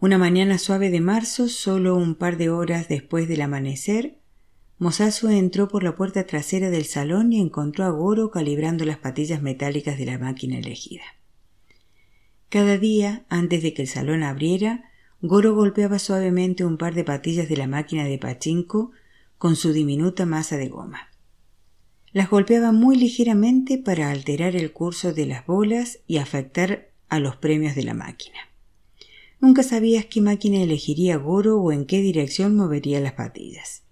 Una 0.00 0.16
mañana 0.16 0.58
suave 0.58 0.90
de 0.90 1.00
marzo, 1.00 1.48
solo 1.48 1.96
un 1.96 2.14
par 2.14 2.36
de 2.36 2.50
horas 2.50 2.86
después 2.86 3.26
del 3.26 3.40
amanecer, 3.40 4.20
Mosasu 4.78 5.28
entró 5.28 5.66
por 5.66 5.82
la 5.82 5.96
puerta 5.96 6.24
trasera 6.24 6.70
del 6.70 6.84
salón 6.84 7.32
y 7.32 7.40
encontró 7.40 7.84
a 7.84 7.90
Goro 7.90 8.30
calibrando 8.30 8.84
las 8.84 8.98
patillas 8.98 9.42
metálicas 9.42 9.98
de 9.98 10.06
la 10.06 10.16
máquina 10.16 10.56
elegida. 10.56 11.02
Cada 12.48 12.78
día, 12.78 13.26
antes 13.28 13.60
de 13.60 13.74
que 13.74 13.82
el 13.82 13.88
salón 13.88 14.22
abriera, 14.22 14.84
Goro 15.20 15.56
golpeaba 15.56 15.98
suavemente 15.98 16.64
un 16.64 16.78
par 16.78 16.94
de 16.94 17.02
patillas 17.02 17.48
de 17.48 17.56
la 17.56 17.66
máquina 17.66 18.04
de 18.04 18.18
pachinko 18.18 18.92
con 19.36 19.56
su 19.56 19.72
diminuta 19.72 20.26
masa 20.26 20.56
de 20.58 20.68
goma. 20.68 21.08
Las 22.12 22.30
golpeaba 22.30 22.70
muy 22.70 22.96
ligeramente 22.96 23.78
para 23.78 24.12
alterar 24.12 24.54
el 24.54 24.72
curso 24.72 25.12
de 25.12 25.26
las 25.26 25.44
bolas 25.44 25.98
y 26.06 26.18
afectar 26.18 26.92
a 27.08 27.18
los 27.18 27.34
premios 27.34 27.74
de 27.74 27.82
la 27.82 27.94
máquina. 27.94 28.38
Nunca 29.40 29.62
sabías 29.62 30.06
qué 30.06 30.20
máquina 30.20 30.60
elegiría 30.60 31.16
Goro 31.16 31.60
o 31.60 31.70
en 31.70 31.86
qué 31.86 32.00
dirección 32.00 32.56
movería 32.56 33.00
las 33.00 33.12
patillas. 33.12 33.84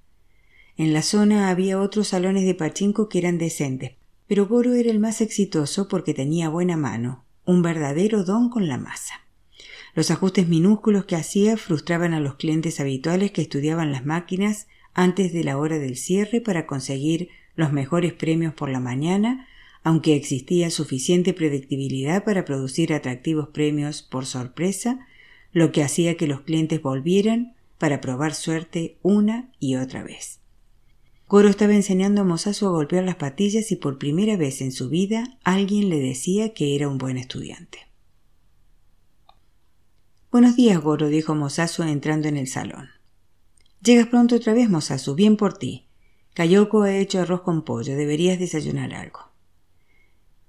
En 0.77 0.93
la 0.93 1.03
zona 1.03 1.51
había 1.51 1.81
otros 1.81 2.09
salones 2.09 2.45
de 2.45 2.55
pachinko 2.55 3.09
que 3.09 3.19
eran 3.19 3.39
decentes, 3.39 3.93
pero 4.27 4.47
Goro 4.47 4.75
era 4.75 4.91
el 4.91 4.99
más 4.99 5.21
exitoso 5.21 5.89
porque 5.89 6.15
tenía 6.15 6.49
buena 6.49 6.77
mano, 6.77 7.25
un 7.45 7.63
verdadero 7.63 8.25
don 8.25 8.51
con 8.51 8.67
la 8.67 8.77
masa. 8.77 9.15
Los 9.95 10.11
ajustes 10.11 10.49
minúsculos 10.49 11.07
que 11.07 11.17
hacía 11.17 11.57
frustraban 11.57 12.13
a 12.13 12.21
los 12.21 12.35
clientes 12.35 12.81
habituales 12.81 13.31
que 13.31 13.43
estudiaban 13.43 13.93
las 13.93 14.05
máquinas 14.05 14.67
antes 14.93 15.33
de 15.33 15.45
la 15.45 15.57
hora 15.57 15.79
del 15.79 15.97
cierre 15.97 16.41
para 16.41 16.67
conseguir 16.67 17.29
los 17.55 17.73
mejores 17.73 18.13
premios 18.13 18.53
por 18.53 18.69
la 18.69 18.81
mañana, 18.81 19.47
aunque 19.83 20.17
existía 20.17 20.71
suficiente 20.71 21.33
predictibilidad 21.33 22.25
para 22.25 22.45
producir 22.45 22.93
atractivos 22.93 23.49
premios 23.49 24.03
por 24.03 24.27
sorpresa, 24.27 25.07
lo 25.57 25.73
que 25.73 25.83
hacía 25.83 26.19
que 26.19 26.27
los 26.27 26.43
clientes 26.43 26.83
volvieran 26.83 27.55
para 27.79 28.03
probar 28.03 28.35
suerte 28.35 28.99
una 29.01 29.51
y 29.59 29.77
otra 29.77 30.03
vez. 30.03 30.41
Goro 31.29 31.49
estaba 31.49 31.75
enseñando 31.75 32.21
a 32.21 32.25
Mosasu 32.25 32.67
a 32.67 32.73
golpear 32.73 33.05
las 33.05 33.17
patillas 33.17 33.73
y 33.73 33.77
por 33.77 33.97
primera 33.97 34.37
vez 34.37 34.61
en 34.61 34.71
su 34.71 34.91
vida 34.91 35.39
alguien 35.45 35.89
le 35.89 35.99
decía 35.99 36.53
que 36.53 36.77
era 36.77 36.89
un 36.91 36.99
buen 36.99 37.17
estudiante. 37.17 37.79
Buenos 40.31 40.57
días, 40.57 40.79
Goro, 40.79 41.09
dijo 41.09 41.35
Mosasu 41.35 41.85
entrando 41.85 42.29
en 42.29 42.37
el 42.37 42.49
salón. 42.49 42.91
Llegas 43.83 44.09
pronto 44.09 44.37
otra 44.37 44.53
vez, 44.53 44.69
Mosasu, 44.69 45.15
bien 45.15 45.39
por 45.39 45.57
ti. 45.57 45.87
Kayoko 46.35 46.83
ha 46.83 46.95
hecho 46.95 47.21
arroz 47.21 47.41
con 47.41 47.65
pollo, 47.65 47.97
deberías 47.97 48.39
desayunar 48.39 48.93
algo. 48.93 49.21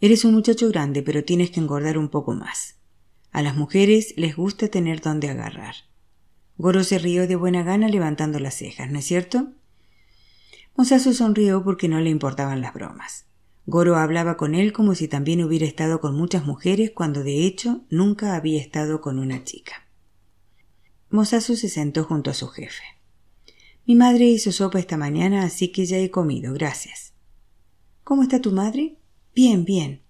Eres 0.02 0.26
un 0.26 0.34
muchacho 0.34 0.68
grande, 0.68 1.02
pero 1.02 1.24
tienes 1.24 1.50
que 1.50 1.62
engordar 1.62 1.98
un 1.98 2.10
poco 2.10 2.34
más. 2.34 2.77
A 3.38 3.44
las 3.44 3.56
mujeres 3.56 4.16
les 4.18 4.36
gusta 4.36 4.68
tener 4.68 5.00
donde 5.00 5.30
agarrar. 5.30 5.76
Goro 6.58 6.84
se 6.84 6.98
rió 6.98 7.28
de 7.28 7.36
buena 7.36 7.62
gana 7.62 7.88
levantando 7.88 8.40
las 8.40 8.56
cejas, 8.56 8.90
¿no 8.90 8.98
es 8.98 9.06
cierto? 9.06 9.50
Mosasu 10.76 11.14
sonrió 11.14 11.64
porque 11.64 11.88
no 11.88 12.00
le 12.00 12.10
importaban 12.10 12.62
las 12.62 12.74
bromas. 12.74 13.28
Goro 13.68 13.98
hablaba 13.98 14.38
con 14.38 14.56
él 14.56 14.74
como 14.74 14.96
si 14.96 15.08
también 15.08 15.44
hubiera 15.44 15.68
estado 15.68 16.02
con 16.02 16.16
muchas 16.16 16.48
mujeres 16.48 16.90
cuando 16.96 17.24
de 17.24 17.46
hecho 17.46 17.86
nunca 17.92 18.36
había 18.36 18.60
estado 18.60 19.02
con 19.02 19.20
una 19.20 19.44
chica. 19.44 19.88
Mosasu 21.12 21.58
se 21.58 21.70
sentó 21.70 22.06
junto 22.06 22.32
a 22.32 22.34
su 22.34 22.48
jefe. 22.48 22.86
Mi 23.86 23.94
madre 23.94 24.26
hizo 24.26 24.52
sopa 24.52 24.80
esta 24.80 24.98
mañana, 24.98 25.44
así 25.44 25.72
que 25.72 25.86
ya 25.86 26.00
he 26.00 26.10
comido, 26.10 26.54
gracias. 26.54 27.14
¿Cómo 28.04 28.24
está 28.24 28.42
tu 28.42 28.52
madre? 28.52 28.98
Bien, 29.36 29.64
bien. 29.64 30.07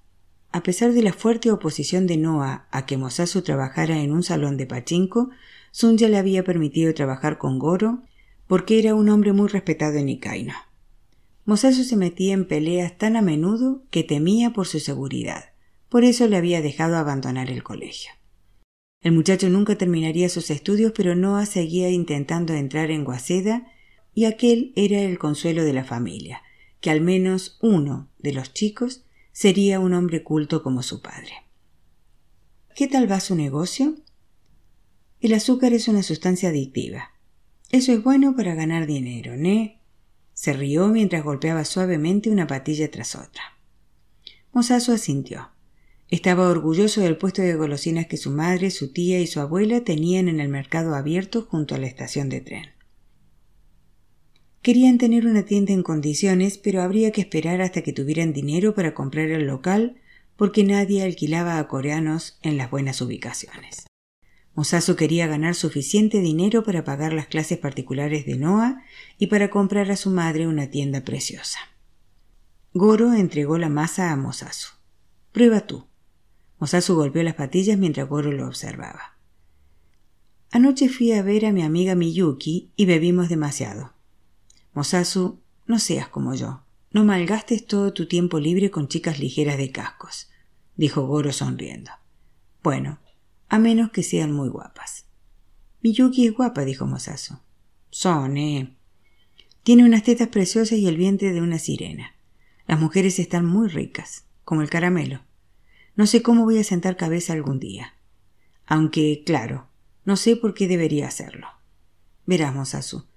A 0.58 0.64
pesar 0.64 0.94
de 0.94 1.04
la 1.04 1.14
fuerte 1.14 1.52
oposición 1.52 2.08
de 2.08 2.18
Noah 2.18 2.68
a 2.72 2.88
que 2.88 2.98
Mosasu 2.98 3.44
trabajara 3.44 4.02
en 4.02 4.12
un 4.12 4.24
salón 4.24 4.58
de 4.58 4.66
pachinko, 4.66 5.30
Sunya 5.70 6.10
le 6.10 6.18
había 6.18 6.44
permitido 6.44 6.96
trabajar 6.96 7.38
con 7.38 7.60
Goro 7.60 8.02
porque 8.48 8.80
era 8.80 8.96
un 8.96 9.08
hombre 9.10 9.34
muy 9.34 9.50
respetado 9.50 10.00
en 10.00 10.10
Ikaino. 10.10 10.56
Mosasu 11.46 11.84
se 11.84 11.96
metía 11.96 12.34
en 12.34 12.48
peleas 12.48 12.98
tan 12.98 13.18
a 13.18 13.22
menudo 13.22 13.84
que 13.92 14.04
temía 14.04 14.52
por 14.52 14.66
su 14.66 14.80
seguridad. 14.80 15.52
Por 15.90 16.04
eso 16.04 16.28
le 16.28 16.38
había 16.38 16.60
dejado 16.64 16.98
abandonar 16.98 17.52
el 17.52 17.62
colegio. 17.62 18.10
El 19.02 19.12
muchacho 19.12 19.50
nunca 19.50 19.76
terminaría 19.76 20.28
sus 20.28 20.50
estudios, 20.50 20.92
pero 20.96 21.14
Noah 21.14 21.46
seguía 21.46 21.92
intentando 21.92 22.56
entrar 22.56 22.90
en 22.90 23.06
Waseda 23.06 23.68
y 24.16 24.26
aquel 24.26 24.74
era 24.76 25.02
el 25.02 25.20
consuelo 25.20 25.64
de 25.64 25.74
la 25.74 25.84
familia, 25.84 26.42
que 26.82 26.90
al 26.90 27.02
menos 27.02 27.60
uno 27.62 28.10
de 28.18 28.34
los 28.34 28.54
chicos 28.54 29.04
sería 29.38 29.80
un 29.80 29.94
hombre 29.94 30.24
culto 30.24 30.64
como 30.64 30.82
su 30.82 31.00
padre. 31.04 31.32
¿Qué 32.76 32.88
tal 32.88 33.10
va 33.10 33.20
su 33.20 33.36
negocio? 33.36 33.94
El 35.20 35.32
azúcar 35.36 35.74
es 35.74 35.88
una 35.88 36.02
sustancia 36.02 36.50
adictiva. 36.50 37.12
Eso 37.70 37.92
es 37.92 38.02
bueno 38.02 38.36
para 38.36 38.56
ganar 38.56 38.88
dinero, 38.88 39.38
¿ne? 39.38 39.80
Se 40.34 40.54
rió 40.54 40.88
mientras 40.88 41.24
golpeaba 41.24 41.66
suavemente 41.66 42.32
una 42.32 42.48
patilla 42.48 42.90
tras 42.90 43.14
otra. 43.14 43.44
Mosazo 44.54 44.92
asintió. 44.92 45.52
Estaba 46.10 46.50
orgulloso 46.50 47.02
del 47.02 47.18
puesto 47.18 47.44
de 47.44 47.54
golosinas 47.54 48.08
que 48.08 48.18
su 48.18 48.32
madre, 48.32 48.72
su 48.72 48.92
tía 48.92 49.20
y 49.20 49.28
su 49.28 49.40
abuela 49.40 49.84
tenían 49.84 50.30
en 50.30 50.40
el 50.40 50.50
mercado 50.50 50.96
abierto 50.96 51.44
junto 51.44 51.76
a 51.76 51.78
la 51.78 51.86
estación 51.86 52.30
de 52.30 52.42
tren. 52.42 52.77
Querían 54.68 54.98
tener 54.98 55.26
una 55.26 55.44
tienda 55.44 55.72
en 55.72 55.82
condiciones, 55.82 56.58
pero 56.58 56.82
habría 56.82 57.14
que 57.14 57.22
esperar 57.22 57.62
hasta 57.62 57.84
que 57.84 57.94
tuvieran 57.94 58.34
dinero 58.34 58.76
para 58.76 58.94
comprar 58.94 59.30
el 59.30 59.48
local, 59.48 59.96
porque 60.36 60.66
nadie 60.66 61.04
alquilaba 61.04 61.58
a 61.58 61.68
coreanos 61.70 62.38
en 62.42 62.58
las 62.58 62.70
buenas 62.70 63.00
ubicaciones. 63.00 63.86
Mosasu 64.56 64.98
quería 64.98 65.26
ganar 65.26 65.56
suficiente 65.56 66.20
dinero 66.20 66.66
para 66.66 66.84
pagar 66.84 67.14
las 67.14 67.28
clases 67.28 67.58
particulares 67.58 68.26
de 68.26 68.36
Noah 68.36 68.84
y 69.18 69.28
para 69.28 69.50
comprar 69.50 69.90
a 69.90 69.96
su 69.96 70.10
madre 70.10 70.48
una 70.48 70.70
tienda 70.70 71.06
preciosa. 71.06 71.60
Goro 72.74 73.14
entregó 73.14 73.58
la 73.58 73.70
masa 73.70 74.12
a 74.12 74.18
Mosasu. 74.18 74.72
Prueba 75.32 75.62
tú. 75.62 75.88
Mosasu 76.60 76.94
golpeó 76.94 77.24
las 77.24 77.36
patillas 77.36 77.78
mientras 77.78 78.10
Goro 78.10 78.34
lo 78.34 78.46
observaba. 78.46 79.18
Anoche 80.52 80.90
fui 80.90 81.14
a 81.14 81.22
ver 81.22 81.46
a 81.46 81.54
mi 81.54 81.64
amiga 81.64 81.96
Miyuki 81.96 82.74
y 82.76 82.86
bebimos 82.86 83.30
demasiado. 83.30 83.96
Mosasu, 84.78 85.42
no 85.66 85.80
seas 85.80 86.08
como 86.08 86.36
yo. 86.36 86.62
No 86.92 87.04
malgastes 87.04 87.66
todo 87.66 87.94
tu 87.94 88.08
tiempo 88.08 88.40
libre 88.40 88.70
con 88.70 88.88
chicas 88.88 89.18
ligeras 89.18 89.58
de 89.58 89.72
cascos, 89.72 90.30
dijo 90.76 91.08
Goro 91.08 91.34
sonriendo. 91.34 91.90
Bueno, 92.62 93.00
a 93.50 93.58
menos 93.58 93.90
que 93.90 94.04
sean 94.04 94.32
muy 94.32 94.50
guapas. 94.50 95.08
Miyuki 95.82 96.28
es 96.28 96.36
guapa, 96.36 96.64
dijo 96.64 96.86
Mosasu. 96.86 97.40
Son, 97.90 98.38
eh. 98.38 98.78
Tiene 99.64 99.84
unas 99.84 100.04
tetas 100.04 100.28
preciosas 100.28 100.78
y 100.78 100.86
el 100.86 100.96
vientre 100.96 101.34
de 101.34 101.42
una 101.42 101.58
sirena. 101.58 102.16
Las 102.68 102.80
mujeres 102.80 103.18
están 103.18 103.48
muy 103.48 103.70
ricas, 103.70 104.26
como 104.44 104.62
el 104.62 104.70
caramelo. 104.70 105.22
No 105.96 106.06
sé 106.06 106.22
cómo 106.22 106.44
voy 106.44 106.60
a 106.60 106.64
sentar 106.64 106.98
cabeza 106.98 107.34
algún 107.34 107.60
día. 107.60 107.96
Aunque, 108.68 109.24
claro, 109.26 109.70
no 110.06 110.18
sé 110.18 110.36
por 110.36 110.54
qué 110.54 110.68
debería 110.68 111.08
hacerlo. 111.08 111.48
Verás, 112.28 112.54
Mosasu, 112.54 113.08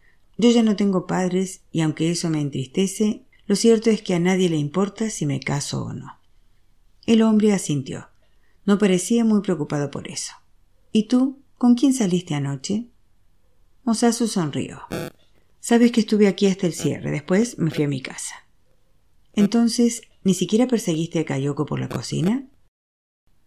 yo 0.40 0.50
ya 0.50 0.62
no 0.62 0.74
tengo 0.74 1.06
padres 1.06 1.60
y 1.70 1.82
aunque 1.82 2.10
eso 2.10 2.30
me 2.30 2.40
entristece, 2.40 3.26
lo 3.46 3.56
cierto 3.56 3.90
es 3.90 4.00
que 4.00 4.14
a 4.14 4.18
nadie 4.18 4.48
le 4.48 4.56
importa 4.56 5.10
si 5.10 5.26
me 5.26 5.38
caso 5.38 5.84
o 5.84 5.92
no. 5.92 6.18
El 7.04 7.20
hombre 7.20 7.52
asintió. 7.52 8.08
No 8.64 8.78
parecía 8.78 9.22
muy 9.22 9.42
preocupado 9.42 9.90
por 9.90 10.08
eso. 10.08 10.32
¿Y 10.92 11.08
tú? 11.08 11.42
¿Con 11.58 11.74
quién 11.74 11.92
saliste 11.92 12.34
anoche? 12.34 12.88
Mosasu 13.84 14.28
sonrió. 14.28 14.80
Sabes 15.60 15.92
que 15.92 16.00
estuve 16.00 16.26
aquí 16.26 16.46
hasta 16.46 16.66
el 16.66 16.72
cierre. 16.72 17.10
Después 17.10 17.58
me 17.58 17.70
fui 17.70 17.84
a 17.84 17.88
mi 17.88 18.00
casa. 18.00 18.46
Entonces, 19.34 20.00
¿ni 20.24 20.32
siquiera 20.32 20.66
perseguiste 20.66 21.18
a 21.18 21.24
Kayoko 21.26 21.66
por 21.66 21.80
la 21.80 21.88
cocina? 21.90 22.48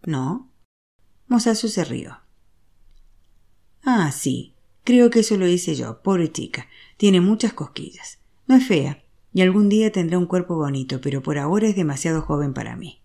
No. 0.06 0.52
Mosasu 1.26 1.68
se 1.68 1.84
rió. 1.84 2.20
Ah, 3.82 4.12
sí. 4.12 4.53
Creo 4.84 5.10
que 5.10 5.20
eso 5.20 5.36
lo 5.36 5.48
hice 5.48 5.74
yo. 5.74 6.02
Pobre 6.02 6.30
chica. 6.30 6.68
Tiene 6.96 7.20
muchas 7.20 7.54
cosquillas. 7.54 8.18
No 8.46 8.56
es 8.56 8.66
fea, 8.66 9.02
y 9.32 9.40
algún 9.40 9.68
día 9.68 9.90
tendrá 9.90 10.18
un 10.18 10.26
cuerpo 10.26 10.56
bonito, 10.56 11.00
pero 11.00 11.22
por 11.22 11.38
ahora 11.38 11.66
es 11.66 11.74
demasiado 11.74 12.22
joven 12.22 12.54
para 12.54 12.76
mí. 12.76 13.00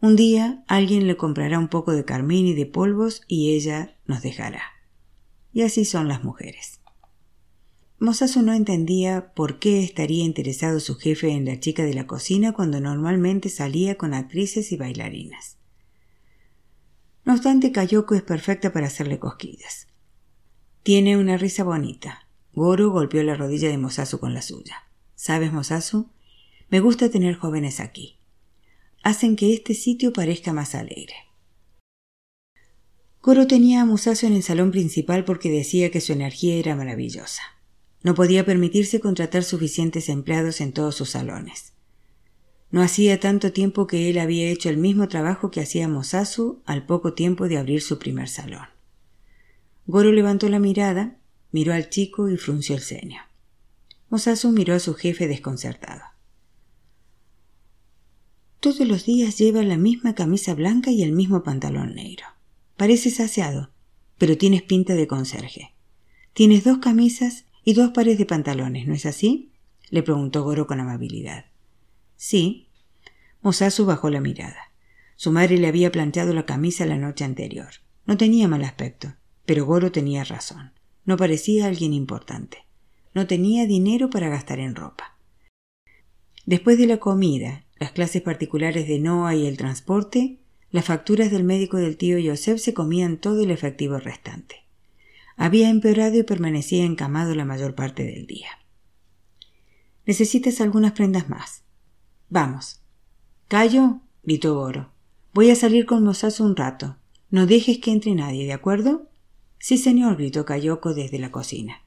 Un 0.00 0.16
día 0.16 0.64
alguien 0.66 1.06
le 1.06 1.16
comprará 1.16 1.58
un 1.58 1.68
poco 1.68 1.92
de 1.92 2.04
carmín 2.04 2.46
y 2.46 2.54
de 2.54 2.66
polvos 2.66 3.22
y 3.28 3.54
ella 3.54 3.96
nos 4.06 4.22
dejará. 4.22 4.62
Y 5.52 5.62
así 5.62 5.84
son 5.84 6.08
las 6.08 6.24
mujeres. 6.24 6.80
Mosasu 7.98 8.42
no 8.42 8.52
entendía 8.52 9.32
por 9.34 9.60
qué 9.60 9.84
estaría 9.84 10.24
interesado 10.24 10.80
su 10.80 10.96
jefe 10.96 11.30
en 11.30 11.44
la 11.44 11.60
chica 11.60 11.84
de 11.84 11.94
la 11.94 12.06
cocina 12.08 12.52
cuando 12.52 12.80
normalmente 12.80 13.48
salía 13.48 13.96
con 13.96 14.12
actrices 14.12 14.72
y 14.72 14.76
bailarinas. 14.76 15.58
No 17.24 17.34
obstante, 17.34 17.70
Kayoko 17.70 18.16
es 18.16 18.22
perfecta 18.22 18.72
para 18.72 18.88
hacerle 18.88 19.20
cosquillas. 19.20 19.86
Tiene 20.82 21.16
una 21.16 21.36
risa 21.36 21.64
bonita. 21.64 22.26
Goro 22.52 22.90
golpeó 22.90 23.22
la 23.22 23.34
rodilla 23.34 23.68
de 23.68 23.78
Mosasu 23.78 24.18
con 24.18 24.34
la 24.34 24.42
suya. 24.42 24.84
¿Sabes, 25.14 25.52
Mosasu? 25.52 26.10
Me 26.68 26.80
gusta 26.80 27.10
tener 27.10 27.36
jóvenes 27.36 27.80
aquí 27.80 28.18
hacen 29.02 29.36
que 29.36 29.52
este 29.52 29.74
sitio 29.74 30.12
parezca 30.12 30.52
más 30.52 30.74
alegre. 30.74 31.14
Goro 33.20 33.46
tenía 33.46 33.82
a 33.82 33.84
Musasu 33.84 34.26
en 34.26 34.34
el 34.34 34.42
salón 34.42 34.70
principal 34.70 35.24
porque 35.24 35.50
decía 35.50 35.90
que 35.90 36.00
su 36.00 36.12
energía 36.12 36.56
era 36.56 36.74
maravillosa. 36.74 37.42
No 38.02 38.14
podía 38.14 38.44
permitirse 38.44 38.98
contratar 39.00 39.44
suficientes 39.44 40.08
empleados 40.08 40.60
en 40.60 40.72
todos 40.72 40.96
sus 40.96 41.10
salones. 41.10 41.72
No 42.70 42.82
hacía 42.82 43.20
tanto 43.20 43.52
tiempo 43.52 43.86
que 43.86 44.10
él 44.10 44.18
había 44.18 44.48
hecho 44.48 44.70
el 44.70 44.76
mismo 44.76 45.06
trabajo 45.06 45.50
que 45.50 45.60
hacía 45.60 45.88
Mosasu 45.88 46.62
al 46.64 46.86
poco 46.86 47.12
tiempo 47.12 47.46
de 47.46 47.58
abrir 47.58 47.82
su 47.82 47.98
primer 47.98 48.28
salón. 48.28 48.71
Goro 49.86 50.12
levantó 50.12 50.48
la 50.48 50.58
mirada, 50.58 51.16
miró 51.50 51.74
al 51.74 51.90
chico 51.90 52.28
y 52.28 52.36
frunció 52.36 52.76
el 52.76 52.82
ceño. 52.82 53.20
Mosasu 54.10 54.52
miró 54.52 54.74
a 54.74 54.78
su 54.78 54.94
jefe 54.94 55.26
desconcertado. 55.26 56.02
Todos 58.60 58.86
los 58.86 59.04
días 59.06 59.38
lleva 59.38 59.62
la 59.62 59.76
misma 59.76 60.14
camisa 60.14 60.54
blanca 60.54 60.90
y 60.92 61.02
el 61.02 61.12
mismo 61.12 61.42
pantalón 61.42 61.94
negro. 61.94 62.26
Pareces 62.76 63.18
aseado, 63.18 63.70
pero 64.18 64.38
tienes 64.38 64.62
pinta 64.62 64.94
de 64.94 65.08
conserje. 65.08 65.74
Tienes 66.32 66.62
dos 66.62 66.78
camisas 66.78 67.46
y 67.64 67.74
dos 67.74 67.90
pares 67.90 68.18
de 68.18 68.26
pantalones, 68.26 68.86
¿no 68.86 68.94
es 68.94 69.04
así? 69.04 69.50
le 69.90 70.02
preguntó 70.02 70.44
Goro 70.44 70.66
con 70.66 70.78
amabilidad. 70.78 71.46
Sí. 72.16 72.68
Mosasu 73.40 73.84
bajó 73.84 74.10
la 74.10 74.20
mirada. 74.20 74.72
Su 75.16 75.32
madre 75.32 75.58
le 75.58 75.66
había 75.66 75.90
planchado 75.90 76.32
la 76.32 76.46
camisa 76.46 76.86
la 76.86 76.96
noche 76.96 77.24
anterior. 77.24 77.70
No 78.06 78.16
tenía 78.16 78.46
mal 78.46 78.62
aspecto, 78.62 79.14
pero 79.52 79.66
Goro 79.66 79.92
tenía 79.92 80.24
razón. 80.24 80.72
No 81.04 81.18
parecía 81.18 81.66
alguien 81.66 81.92
importante. 81.92 82.64
No 83.12 83.26
tenía 83.26 83.66
dinero 83.66 84.08
para 84.08 84.30
gastar 84.30 84.60
en 84.60 84.74
ropa. 84.74 85.18
Después 86.46 86.78
de 86.78 86.86
la 86.86 86.96
comida 86.96 87.66
las 87.78 87.92
clases 87.92 88.22
particulares 88.22 88.88
de 88.88 88.98
Noah 88.98 89.34
y 89.34 89.46
el 89.46 89.58
transporte, 89.58 90.38
las 90.70 90.86
facturas 90.86 91.30
del 91.30 91.44
médico 91.44 91.76
del 91.76 91.98
tío 91.98 92.16
Joseph 92.24 92.60
se 92.60 92.72
comían 92.72 93.18
todo 93.18 93.42
el 93.42 93.50
efectivo 93.50 93.98
restante. 93.98 94.64
Había 95.36 95.68
empeorado 95.68 96.16
y 96.16 96.22
permanecía 96.22 96.86
encamado 96.86 97.34
la 97.34 97.44
mayor 97.44 97.74
parte 97.74 98.04
del 98.04 98.26
día. 98.26 98.48
Necesitas 100.06 100.62
algunas 100.62 100.92
prendas 100.92 101.28
más. 101.28 101.62
Vamos. 102.30 102.80
Callo, 103.48 104.00
gritó 104.22 104.54
Goro. 104.54 104.92
Voy 105.34 105.50
a 105.50 105.56
salir 105.56 105.84
con 105.84 106.04
Mosasu 106.04 106.42
un 106.42 106.56
rato. 106.56 106.96
No 107.28 107.46
dejes 107.46 107.80
que 107.80 107.92
entre 107.92 108.14
nadie, 108.14 108.46
¿de 108.46 108.54
acuerdo? 108.54 109.11
Sí, 109.62 109.78
señor, 109.78 110.16
gritó 110.16 110.44
Kayoko 110.44 110.92
desde 110.92 111.20
la 111.20 111.30
cocina. 111.30 111.84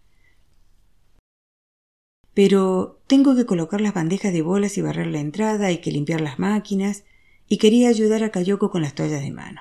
Pero 2.34 3.02
tengo 3.06 3.36
que 3.36 3.46
colocar 3.46 3.82
las 3.82 3.94
bandejas 3.94 4.32
de 4.32 4.42
bolas 4.42 4.78
y 4.78 4.82
barrer 4.82 5.08
la 5.08 5.20
entrada, 5.20 5.68
hay 5.68 5.80
que 5.80 5.92
limpiar 5.92 6.22
las 6.22 6.40
máquinas, 6.40 7.04
y 7.50 7.58
quería 7.58 7.90
ayudar 7.90 8.24
a 8.24 8.32
Kayoko 8.32 8.72
con 8.72 8.82
las 8.82 8.96
toallas 8.96 9.22
de 9.22 9.32
mano. 9.32 9.60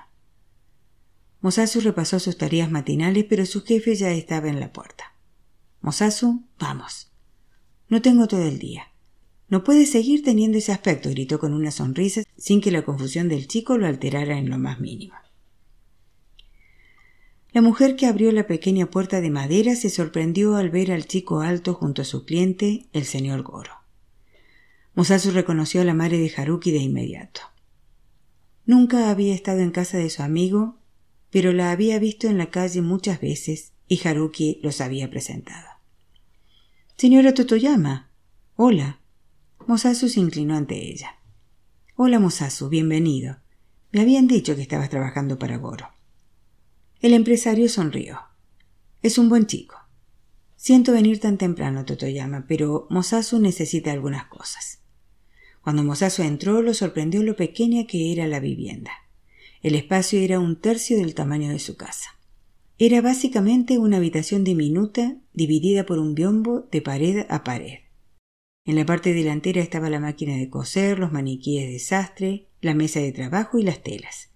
Mosasu 1.41 1.81
repasó 1.81 2.21
sus 2.21 2.39
tareas 2.39 2.71
matinales, 2.71 3.25
pero 3.25 3.47
su 3.47 3.65
jefe 3.65 3.97
ya 3.97 4.13
estaba 4.13 4.47
en 4.49 4.61
la 4.61 4.73
puerta. 4.73 5.17
Mosasu, 5.81 6.45
vamos. 6.61 7.11
No 7.89 8.01
tengo 8.01 8.29
todo 8.29 8.45
el 8.47 8.61
día. 8.61 8.93
No 9.49 9.65
puede 9.65 9.87
seguir 9.87 10.23
teniendo 10.23 10.59
ese 10.59 10.71
aspecto, 10.71 11.11
gritó 11.11 11.41
con 11.41 11.53
una 11.53 11.73
sonrisa, 11.73 12.23
sin 12.37 12.61
que 12.61 12.71
la 12.71 12.85
confusión 12.85 13.29
del 13.29 13.49
chico 13.49 13.77
lo 13.77 13.89
alterara 13.89 14.39
en 14.39 14.51
lo 14.51 14.59
más 14.59 14.79
mínimo. 14.79 15.15
La 17.55 17.63
mujer 17.63 17.95
que 17.95 18.07
abrió 18.07 18.33
la 18.33 18.49
pequeña 18.49 18.87
puerta 18.91 19.21
de 19.21 19.31
madera 19.31 19.77
se 19.77 19.89
sorprendió 19.89 20.57
al 20.57 20.71
ver 20.71 20.91
al 20.91 21.07
chico 21.07 21.41
alto 21.41 21.73
junto 21.73 22.03
a 22.03 22.05
su 22.05 22.25
cliente, 22.25 22.89
el 22.93 23.05
señor 23.05 23.45
Goro. 23.45 23.71
Mosasu 24.97 25.31
reconoció 25.31 25.81
a 25.81 25.85
la 25.85 25.95
madre 25.95 26.19
de 26.19 26.33
Haruki 26.37 26.73
de 26.73 26.79
inmediato. 26.79 27.43
Nunca 28.67 29.09
había 29.09 29.37
estado 29.37 29.61
en 29.61 29.71
casa 29.71 29.99
de 29.99 30.11
su 30.11 30.25
amigo, 30.25 30.81
pero 31.31 31.53
la 31.53 31.71
había 31.71 32.01
visto 32.01 32.27
en 32.27 32.39
la 32.39 32.51
calle 32.51 32.83
muchas 32.83 33.21
veces 33.21 33.73
y 33.87 34.05
Haruki 34.05 34.59
los 34.65 34.81
había 34.81 35.09
presentado. 35.09 35.69
Señora 36.97 37.35
Totoyama. 37.35 38.11
Hola. 38.57 38.99
Mosasu 39.69 40.09
se 40.09 40.19
inclinó 40.19 40.57
ante 40.57 40.91
ella. 40.91 41.21
Hola, 41.95 42.19
Mosasu, 42.19 42.69
bienvenido. 42.69 43.37
Me 43.93 44.01
habían 44.01 44.27
dicho 44.27 44.57
que 44.57 44.63
estabas 44.63 44.91
trabajando 44.91 45.39
para 45.39 45.57
Goro. 45.59 45.94
El 47.01 47.13
empresario 47.13 47.69
sonrió. 47.69 48.21
Es 49.03 49.19
un 49.19 49.29
buen 49.29 49.47
chico. 49.47 49.77
Siento 50.57 50.93
venir 50.93 51.21
tan 51.21 51.37
temprano, 51.37 51.85
Totoyama, 51.85 52.47
pero 52.49 52.87
Mosasu 52.89 53.39
necesita 53.39 53.93
algunas 53.93 54.27
cosas. 54.27 54.81
Cuando 55.61 55.83
Mosasu 55.83 56.23
entró, 56.23 56.63
lo 56.63 56.75
sorprendió 56.75 57.23
lo 57.23 57.37
pequeña 57.37 57.87
que 57.87 58.13
era 58.13 58.27
la 58.27 58.41
vivienda. 58.41 58.93
El 59.63 59.75
espacio 59.75 60.21
era 60.21 60.41
un 60.41 60.61
tercio 60.61 60.97
del 60.97 61.15
tamaño 61.15 61.51
de 61.51 61.59
su 61.59 61.77
casa. 61.77 62.11
Era 62.79 63.01
básicamente 63.01 63.79
una 63.79 63.99
habitación 63.99 64.45
diminuta 64.45 65.17
dividida 65.33 65.87
por 65.87 65.99
un 65.99 66.15
biombo 66.15 66.69
de 66.71 66.83
pared 66.83 67.27
a 67.29 67.45
pared. 67.45 67.79
En 68.67 68.77
la 68.77 68.87
parte 68.87 69.15
delantera 69.15 69.63
estaba 69.63 69.91
la 69.91 70.01
máquina 70.01 70.37
de 70.37 70.51
coser, 70.51 70.99
los 70.99 71.13
maniquíes 71.13 71.71
de 71.71 71.79
sastre, 71.79 72.49
la 72.61 72.75
mesa 72.75 73.01
de 73.01 73.13
trabajo 73.13 73.59
y 73.59 73.63
las 73.63 73.83
telas. 73.83 74.34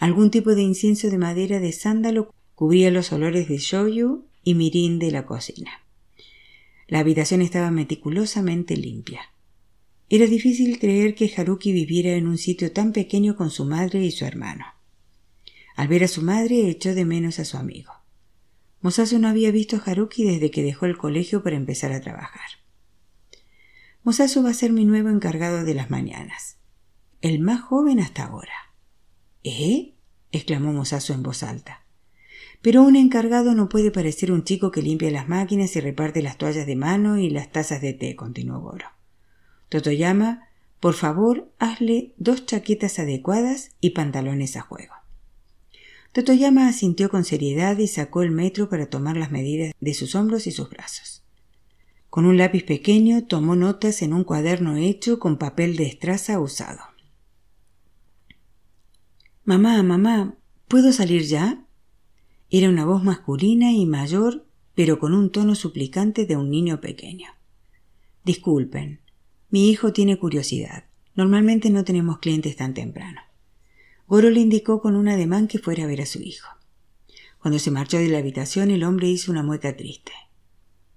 Algún 0.00 0.30
tipo 0.30 0.54
de 0.54 0.62
incienso 0.62 1.10
de 1.10 1.18
madera 1.18 1.60
de 1.60 1.72
sándalo 1.72 2.34
cubría 2.54 2.90
los 2.90 3.12
olores 3.12 3.48
de 3.48 3.58
shoyu 3.58 4.24
y 4.42 4.54
mirin 4.54 4.98
de 4.98 5.10
la 5.10 5.26
cocina. 5.26 5.70
La 6.88 7.00
habitación 7.00 7.42
estaba 7.42 7.70
meticulosamente 7.70 8.78
limpia. 8.78 9.20
Era 10.08 10.26
difícil 10.26 10.78
creer 10.78 11.14
que 11.14 11.30
Haruki 11.36 11.74
viviera 11.74 12.12
en 12.12 12.28
un 12.28 12.38
sitio 12.38 12.72
tan 12.72 12.92
pequeño 12.92 13.36
con 13.36 13.50
su 13.50 13.66
madre 13.66 14.02
y 14.02 14.10
su 14.10 14.24
hermano. 14.24 14.64
Al 15.76 15.88
ver 15.88 16.04
a 16.04 16.08
su 16.08 16.22
madre 16.22 16.70
echó 16.70 16.94
de 16.94 17.04
menos 17.04 17.38
a 17.38 17.44
su 17.44 17.58
amigo. 17.58 17.92
Mosasu 18.80 19.18
no 19.18 19.28
había 19.28 19.50
visto 19.50 19.76
a 19.76 19.82
Haruki 19.84 20.24
desde 20.24 20.50
que 20.50 20.62
dejó 20.62 20.86
el 20.86 20.96
colegio 20.96 21.42
para 21.42 21.56
empezar 21.56 21.92
a 21.92 22.00
trabajar. 22.00 22.48
Mosasu 24.02 24.42
va 24.42 24.50
a 24.50 24.54
ser 24.54 24.72
mi 24.72 24.86
nuevo 24.86 25.10
encargado 25.10 25.62
de 25.62 25.74
las 25.74 25.90
mañanas. 25.90 26.56
El 27.20 27.40
más 27.40 27.60
joven 27.60 28.00
hasta 28.00 28.24
ahora. 28.24 28.69
¿Eh? 29.44 29.94
exclamó 30.32 30.72
Mosasu 30.72 31.12
en 31.12 31.22
voz 31.22 31.42
alta. 31.42 31.84
Pero 32.62 32.82
un 32.82 32.96
encargado 32.96 33.54
no 33.54 33.68
puede 33.68 33.90
parecer 33.90 34.32
un 34.32 34.44
chico 34.44 34.70
que 34.70 34.82
limpia 34.82 35.10
las 35.10 35.28
máquinas 35.28 35.74
y 35.76 35.80
reparte 35.80 36.22
las 36.22 36.36
toallas 36.36 36.66
de 36.66 36.76
mano 36.76 37.18
y 37.18 37.30
las 37.30 37.50
tazas 37.50 37.80
de 37.80 37.94
té, 37.94 38.16
continuó 38.16 38.60
Goro. 38.60 38.86
Totoyama, 39.70 40.48
por 40.78 40.94
favor, 40.94 41.50
hazle 41.58 42.12
dos 42.18 42.44
chaquetas 42.44 42.98
adecuadas 42.98 43.70
y 43.80 43.90
pantalones 43.90 44.56
a 44.56 44.60
juego. 44.60 44.94
Totoyama 46.12 46.68
asintió 46.68 47.08
con 47.08 47.24
seriedad 47.24 47.78
y 47.78 47.86
sacó 47.86 48.22
el 48.22 48.30
metro 48.30 48.68
para 48.68 48.86
tomar 48.86 49.16
las 49.16 49.30
medidas 49.30 49.72
de 49.80 49.94
sus 49.94 50.14
hombros 50.14 50.46
y 50.46 50.50
sus 50.50 50.68
brazos. 50.68 51.22
Con 52.10 52.26
un 52.26 52.36
lápiz 52.36 52.64
pequeño 52.64 53.24
tomó 53.24 53.54
notas 53.54 54.02
en 54.02 54.12
un 54.12 54.24
cuaderno 54.24 54.76
hecho 54.76 55.20
con 55.20 55.38
papel 55.38 55.76
de 55.76 55.86
estraza 55.86 56.40
usado. 56.40 56.80
Mamá, 59.50 59.82
mamá, 59.82 60.36
¿puedo 60.68 60.92
salir 60.92 61.24
ya? 61.24 61.64
Era 62.50 62.68
una 62.68 62.84
voz 62.84 63.02
masculina 63.02 63.72
y 63.72 63.84
mayor, 63.84 64.46
pero 64.76 65.00
con 65.00 65.12
un 65.12 65.32
tono 65.32 65.56
suplicante 65.56 66.24
de 66.24 66.36
un 66.36 66.50
niño 66.50 66.80
pequeño. 66.80 67.30
Disculpen, 68.24 69.00
mi 69.48 69.68
hijo 69.68 69.92
tiene 69.92 70.20
curiosidad. 70.20 70.84
Normalmente 71.16 71.68
no 71.70 71.82
tenemos 71.82 72.20
clientes 72.20 72.54
tan 72.54 72.74
temprano. 72.74 73.22
Goro 74.06 74.30
le 74.30 74.38
indicó 74.38 74.80
con 74.80 74.94
un 74.94 75.08
ademán 75.08 75.48
que 75.48 75.58
fuera 75.58 75.82
a 75.82 75.88
ver 75.88 76.02
a 76.02 76.06
su 76.06 76.22
hijo. 76.22 76.48
Cuando 77.40 77.58
se 77.58 77.72
marchó 77.72 77.96
de 77.96 78.06
la 78.06 78.18
habitación, 78.18 78.70
el 78.70 78.84
hombre 78.84 79.08
hizo 79.08 79.32
una 79.32 79.42
mueca 79.42 79.76
triste. 79.76 80.12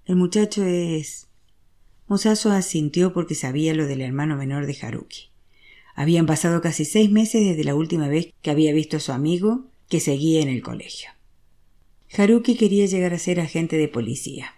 El 0.06 0.18
muchacho 0.18 0.64
es. 0.64 1.28
Mosaso 2.08 2.52
asintió 2.52 3.14
porque 3.14 3.34
sabía 3.34 3.74
lo 3.74 3.88
del 3.88 4.02
hermano 4.02 4.38
menor 4.38 4.68
de 4.68 4.78
Haruki. 4.80 5.33
Habían 5.96 6.26
pasado 6.26 6.62
casi 6.62 6.86
seis 6.86 7.12
meses 7.12 7.46
desde 7.46 7.64
la 7.64 7.76
última 7.76 8.08
vez 8.08 8.34
que 8.42 8.52
había 8.52 8.74
visto 8.74 8.98
a 8.98 9.00
su 9.00 9.12
amigo, 9.12 9.66
que 9.90 10.00
seguía 10.00 10.42
en 10.42 10.50
el 10.50 10.62
colegio. 10.62 11.10
Haruki 12.16 12.56
quería 12.56 12.86
llegar 12.86 13.14
a 13.14 13.20
ser 13.20 13.40
agente 13.40 13.78
de 13.78 13.88
policía. 13.88 14.56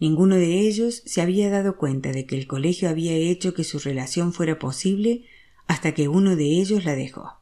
Ninguno 0.00 0.36
de 0.36 0.60
ellos 0.60 1.02
se 1.06 1.22
había 1.22 1.50
dado 1.50 1.76
cuenta 1.76 2.12
de 2.12 2.26
que 2.26 2.36
el 2.36 2.46
colegio 2.46 2.88
había 2.88 3.14
hecho 3.14 3.54
que 3.54 3.64
su 3.64 3.78
relación 3.78 4.32
fuera 4.32 4.58
posible 4.58 5.24
hasta 5.66 5.92
que 5.92 6.08
uno 6.08 6.36
de 6.36 6.44
ellos 6.44 6.84
la 6.84 6.94
dejó. 6.94 7.32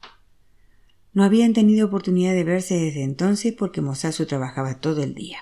No 1.14 1.25
habían 1.25 1.53
tenido 1.53 1.87
oportunidad 1.87 2.33
de 2.33 2.45
verse 2.45 2.75
desde 2.75 3.03
entonces 3.03 3.53
porque 3.53 3.81
Mosasu 3.81 4.27
trabajaba 4.27 4.81
todo 4.81 5.03
el 5.03 5.14
día. 5.14 5.38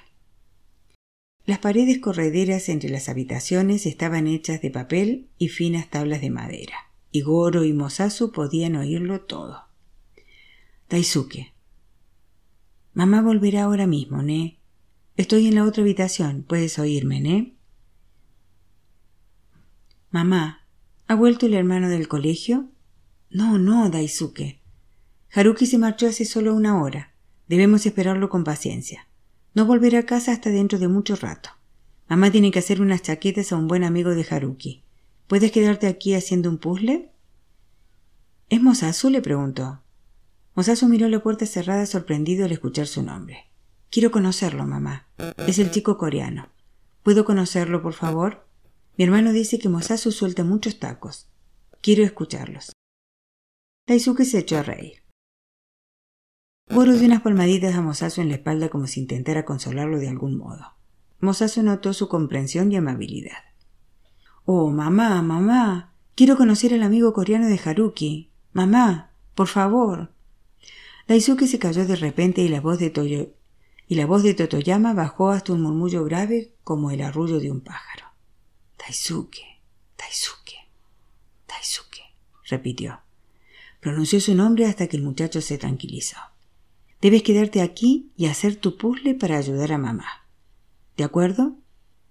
Las 1.47 1.59
paredes 1.59 1.99
correderas 1.99 2.69
entre 2.69 2.91
las 2.91 3.09
habitaciones 3.09 3.87
estaban 3.87 4.27
hechas 4.27 4.61
de 4.63 4.71
papel 4.71 5.29
y 5.39 5.49
finas 5.49 5.89
tablas 5.89 6.21
de 6.21 6.31
madera, 6.31 6.90
y 7.11 7.23
Goro 7.23 7.65
y 7.65 7.73
Mosasu 7.73 8.33
podían 8.33 8.77
oírlo 8.77 9.23
todo. 9.23 9.65
Daisuke. 10.89 11.55
Mamá 12.95 13.23
volverá 13.23 13.65
ahora 13.65 13.87
mismo, 13.87 14.23
¿ne? 14.23 14.61
Estoy 15.17 15.47
en 15.47 15.55
la 15.55 15.65
otra 15.65 15.83
habitación. 15.83 16.45
Puedes 16.47 16.79
oírme, 16.79 17.19
¿eh? 17.19 17.57
Mamá, 20.11 20.67
¿ha 21.07 21.15
vuelto 21.15 21.47
el 21.47 21.55
hermano 21.55 21.89
del 21.89 22.09
colegio? 22.09 22.71
No, 23.31 23.59
no, 23.59 23.91
Daisuke. 23.91 24.61
Haruki 25.33 25.67
se 25.67 25.79
marchó 25.79 26.09
hace 26.09 26.25
solo 26.25 26.55
una 26.55 26.83
hora. 26.83 27.15
Debemos 27.47 27.87
esperarlo 27.87 28.29
con 28.29 28.43
paciencia. 28.43 29.07
No 29.55 29.67
volverá 29.67 30.01
a 30.01 30.07
casa 30.07 30.33
hasta 30.33 30.51
dentro 30.51 30.79
de 30.79 30.89
mucho 30.89 31.15
rato. 31.15 31.51
Mamá 32.09 32.33
tiene 32.33 32.51
que 32.51 32.59
hacer 32.59 32.81
unas 32.81 33.03
chaquetas 33.03 33.53
a 33.53 33.57
un 33.57 33.69
buen 33.69 33.85
amigo 33.85 34.11
de 34.11 34.27
Haruki. 34.29 34.85
¿Puedes 35.31 35.53
quedarte 35.53 35.87
aquí 35.87 36.15
haciendo 36.15 36.51
un 36.51 36.59
puzzle? 36.59 37.13
¿Es 38.49 38.61
Mosasu? 38.61 39.11
le 39.11 39.23
preguntó. 39.23 39.81
Mosasu 40.57 40.89
miró 40.89 41.09
la 41.09 41.23
puerta 41.23 41.47
cerrada 41.47 41.87
sorprendido 41.87 42.47
al 42.47 42.51
escuchar 42.51 42.89
su 42.89 43.05
nombre. 43.05 43.49
Quiero 43.91 44.11
conocerlo, 44.11 44.67
mamá. 44.67 45.07
Es 45.47 45.61
el 45.61 45.71
chico 45.71 45.97
coreano. 45.99 46.49
¿Puedo 47.05 47.25
conocerlo, 47.25 47.81
por 47.81 47.93
favor? 47.93 48.45
Mi 48.97 49.05
hermano 49.05 49.33
dice 49.33 49.61
que 49.61 49.69
Mosasu 49.69 50.11
suelta 50.11 50.43
muchos 50.43 50.81
tacos. 50.81 51.29
Quiero 51.81 52.03
escucharlos. 52.03 52.73
Daisuke 53.87 54.25
se 54.25 54.41
echó 54.41 54.59
a 54.59 54.65
reír. 54.65 55.05
Goro 56.69 56.95
dio 56.95 57.07
unas 57.07 57.23
palmaditas 57.23 57.77
a 57.77 57.83
Mosasu 57.83 58.21
en 58.21 58.31
la 58.31 58.35
espalda 58.35 58.69
como 58.69 58.89
si 58.89 58.99
intentara 58.99 59.45
consolarlo 59.45 60.01
de 60.01 60.09
algún 60.09 60.37
modo. 60.37 60.75
Mosasu 61.21 61.63
notó 61.63 61.93
su 61.93 62.09
comprensión 62.09 62.73
y 62.73 62.77
amabilidad. 62.77 63.50
Oh, 64.53 64.69
mamá, 64.69 65.23
mamá. 65.23 65.95
Quiero 66.17 66.37
conocer 66.37 66.75
al 66.75 66.83
amigo 66.83 67.13
coreano 67.13 67.47
de 67.47 67.61
Haruki. 67.65 68.33
Mamá, 68.53 69.13
por 69.37 69.47
favor. 69.47 70.13
Daisuke 71.07 71.47
se 71.47 71.61
cayó 71.61 71.87
de 71.87 71.95
repente 71.95 72.43
y 72.43 72.49
la 72.49 72.61
voz 72.61 72.81
de 72.81 74.35
Totoyama 74.35 74.93
bajó 74.93 75.31
hasta 75.31 75.53
un 75.53 75.63
murmullo 75.63 76.03
grave 76.03 76.53
como 76.65 76.91
el 76.91 77.01
arrullo 77.01 77.39
de 77.39 77.53
un 77.53 77.61
pájaro. 77.61 78.07
Taisuke, 78.77 79.63
Taisuke, 79.95 80.69
Taisuke, 81.47 82.03
repitió. 82.49 83.03
Pronunció 83.79 84.21
su 84.21 84.35
nombre 84.35 84.67
hasta 84.67 84.89
que 84.89 84.97
el 84.97 85.05
muchacho 85.05 85.41
se 85.41 85.59
tranquilizó. 85.59 86.19
Debes 87.01 87.23
quedarte 87.23 87.63
aquí 87.63 88.11
y 88.17 88.27
hacer 88.27 88.57
tu 88.57 88.77
puzzle 88.77 89.15
para 89.15 89.39
ayudar 89.39 89.71
a 89.71 89.79
mamá. 89.79 90.27
¿De 90.97 91.05
acuerdo? 91.05 91.55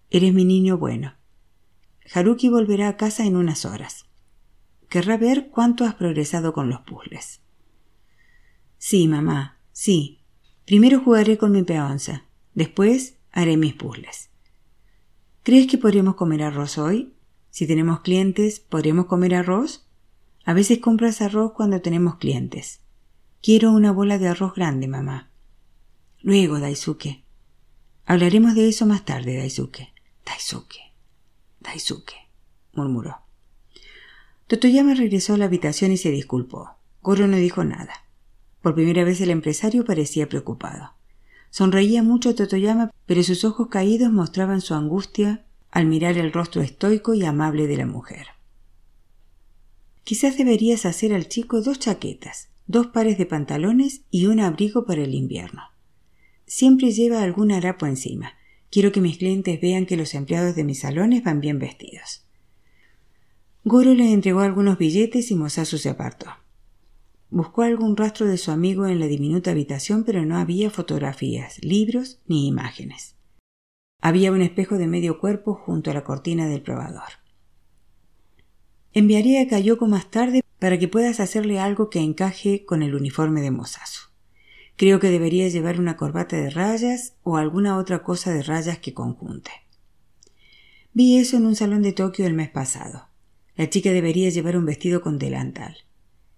Eres 0.10 0.34
mi 0.34 0.46
niño 0.46 0.78
bueno. 0.78 1.19
Haruki 2.14 2.50
volverá 2.50 2.90
a 2.90 2.98
casa 2.98 3.26
en 3.26 3.36
unas 3.36 3.66
horas. 3.66 4.06
Querrá 4.90 5.18
ver 5.18 5.50
cuánto 5.50 5.86
has 5.86 5.96
progresado 5.96 6.54
con 6.54 6.70
los 6.70 6.82
puzzles. 6.82 7.42
Sí, 8.78 9.08
mamá, 9.08 9.60
sí, 9.72 10.20
Primero 10.70 11.00
jugaré 11.00 11.40
con 11.40 11.52
mi 11.52 11.64
peonza, 11.64 12.26
después 12.54 13.16
haré 13.32 13.58
mis 13.58 13.74
puzzles. 13.74 14.30
¿Crees 15.42 15.66
que 15.66 15.80
podríamos 15.80 16.14
comer 16.14 16.44
arroz 16.44 16.78
hoy? 16.78 17.12
Si 17.50 17.66
tenemos 17.66 18.02
clientes, 18.02 18.60
¿podríamos 18.60 19.08
comer 19.08 19.34
arroz? 19.34 19.88
A 20.46 20.54
veces 20.54 20.78
compras 20.78 21.24
arroz 21.24 21.54
cuando 21.54 21.82
tenemos 21.82 22.18
clientes. 22.18 22.82
Quiero 23.42 23.72
una 23.72 23.92
bola 23.92 24.20
de 24.20 24.28
arroz 24.28 24.54
grande, 24.54 24.88
mamá. 24.88 25.32
Luego, 26.22 26.60
Daisuke. 26.60 27.24
Hablaremos 28.06 28.54
de 28.54 28.70
eso 28.70 28.86
más 28.86 29.06
tarde, 29.06 29.38
Daisuke. 29.38 29.92
Daisuke. 30.24 30.89
Daisuke, 31.60 32.16
murmuró. 32.74 33.18
Totoyama 34.48 34.94
regresó 34.94 35.34
a 35.34 35.38
la 35.38 35.46
habitación 35.46 35.92
y 35.92 35.98
se 35.98 36.12
disculpó. 36.12 36.72
Goro 37.02 37.28
no 37.28 37.38
dijo 37.38 37.64
nada. 37.64 37.94
Por 38.62 38.76
primera 38.76 39.04
vez 39.04 39.22
el 39.22 39.30
empresario 39.30 39.86
parecía 39.86 40.28
preocupado. 40.28 40.94
Sonreía 41.50 42.04
mucho 42.04 42.36
Totoyama, 42.36 42.92
pero 43.06 43.24
sus 43.24 43.44
ojos 43.46 43.68
caídos 43.68 44.12
mostraban 44.12 44.62
su 44.62 44.74
angustia 44.74 45.46
al 45.72 45.86
mirar 45.86 46.18
el 46.18 46.32
rostro 46.32 46.62
estoico 46.62 47.14
y 47.14 47.24
amable 47.26 47.68
de 47.68 47.78
la 47.78 47.86
mujer. 47.86 48.28
Quizás 50.04 50.38
deberías 50.38 50.86
hacer 50.86 51.14
al 51.14 51.28
chico 51.28 51.62
dos 51.62 51.80
chaquetas, 51.80 52.50
dos 52.66 52.88
pares 52.88 53.18
de 53.18 53.26
pantalones 53.26 54.02
y 54.10 54.26
un 54.26 54.40
abrigo 54.40 54.86
para 54.86 55.04
el 55.04 55.14
invierno. 55.14 55.64
Siempre 56.48 56.92
lleva 56.92 57.22
algún 57.22 57.52
harapo 57.52 57.86
encima. 57.86 58.34
Quiero 58.72 58.92
que 58.92 59.02
mis 59.02 59.18
clientes 59.18 59.60
vean 59.60 59.86
que 59.86 59.98
los 59.98 60.14
empleados 60.14 60.56
de 60.56 60.64
mis 60.64 60.82
salones 60.82 61.24
van 61.24 61.42
bien 61.42 61.58
vestidos. 61.58 62.26
Goro 63.64 63.94
le 63.94 64.14
entregó 64.14 64.42
algunos 64.42 64.78
billetes 64.78 65.32
y 65.32 65.36
Mosasu 65.36 65.78
se 65.78 65.90
apartó. 65.90 66.28
Buscó 67.32 67.64
algún 67.64 67.98
rastro 67.98 68.26
de 68.26 68.38
su 68.38 68.52
amigo 68.52 68.88
en 68.88 69.00
la 69.00 69.08
diminuta 69.08 69.52
habitación, 69.52 70.04
pero 70.04 70.26
no 70.26 70.38
había 70.38 70.70
fotografías, 70.70 71.64
libros 71.64 72.20
ni 72.26 72.48
imágenes. 72.48 73.16
Había 74.02 74.32
un 74.32 74.42
espejo 74.42 74.78
de 74.78 74.88
medio 74.88 75.20
cuerpo 75.20 75.56
junto 75.56 75.92
a 75.92 75.94
la 75.94 76.04
cortina 76.04 76.48
del 76.48 76.62
probador. 76.62 77.10
Enviaré 78.94 79.40
a 79.40 79.48
Kayoko 79.48 79.88
más 79.88 80.10
tarde 80.10 80.42
para 80.58 80.80
que 80.80 80.88
puedas 80.88 81.20
hacerle 81.20 81.60
algo 81.60 81.90
que 81.90 82.00
encaje 82.00 82.66
con 82.66 82.82
el 82.82 82.96
uniforme 82.96 83.42
de 83.42 83.52
Mosasu. 83.52 84.09
Creo 84.80 85.02
que 85.02 85.10
debería 85.10 85.50
llevar 85.50 85.78
una 85.78 85.98
corbata 85.98 86.38
de 86.38 86.50
rayas 86.50 87.14
o 87.24 87.36
alguna 87.36 87.78
otra 87.78 88.02
cosa 88.02 88.32
de 88.32 88.42
rayas 88.42 88.80
que 88.80 88.94
conjunte. 88.94 89.52
Vi 90.94 91.18
eso 91.18 91.36
en 91.36 91.48
un 91.48 91.58
salón 91.58 91.82
de 91.82 91.92
Tokio 91.92 92.26
el 92.26 92.34
mes 92.34 92.50
pasado. 92.50 93.10
La 93.58 93.70
chica 93.70 93.92
debería 93.92 94.30
llevar 94.30 94.56
un 94.56 94.66
vestido 94.66 95.02
con 95.02 95.20
delantal. 95.20 95.80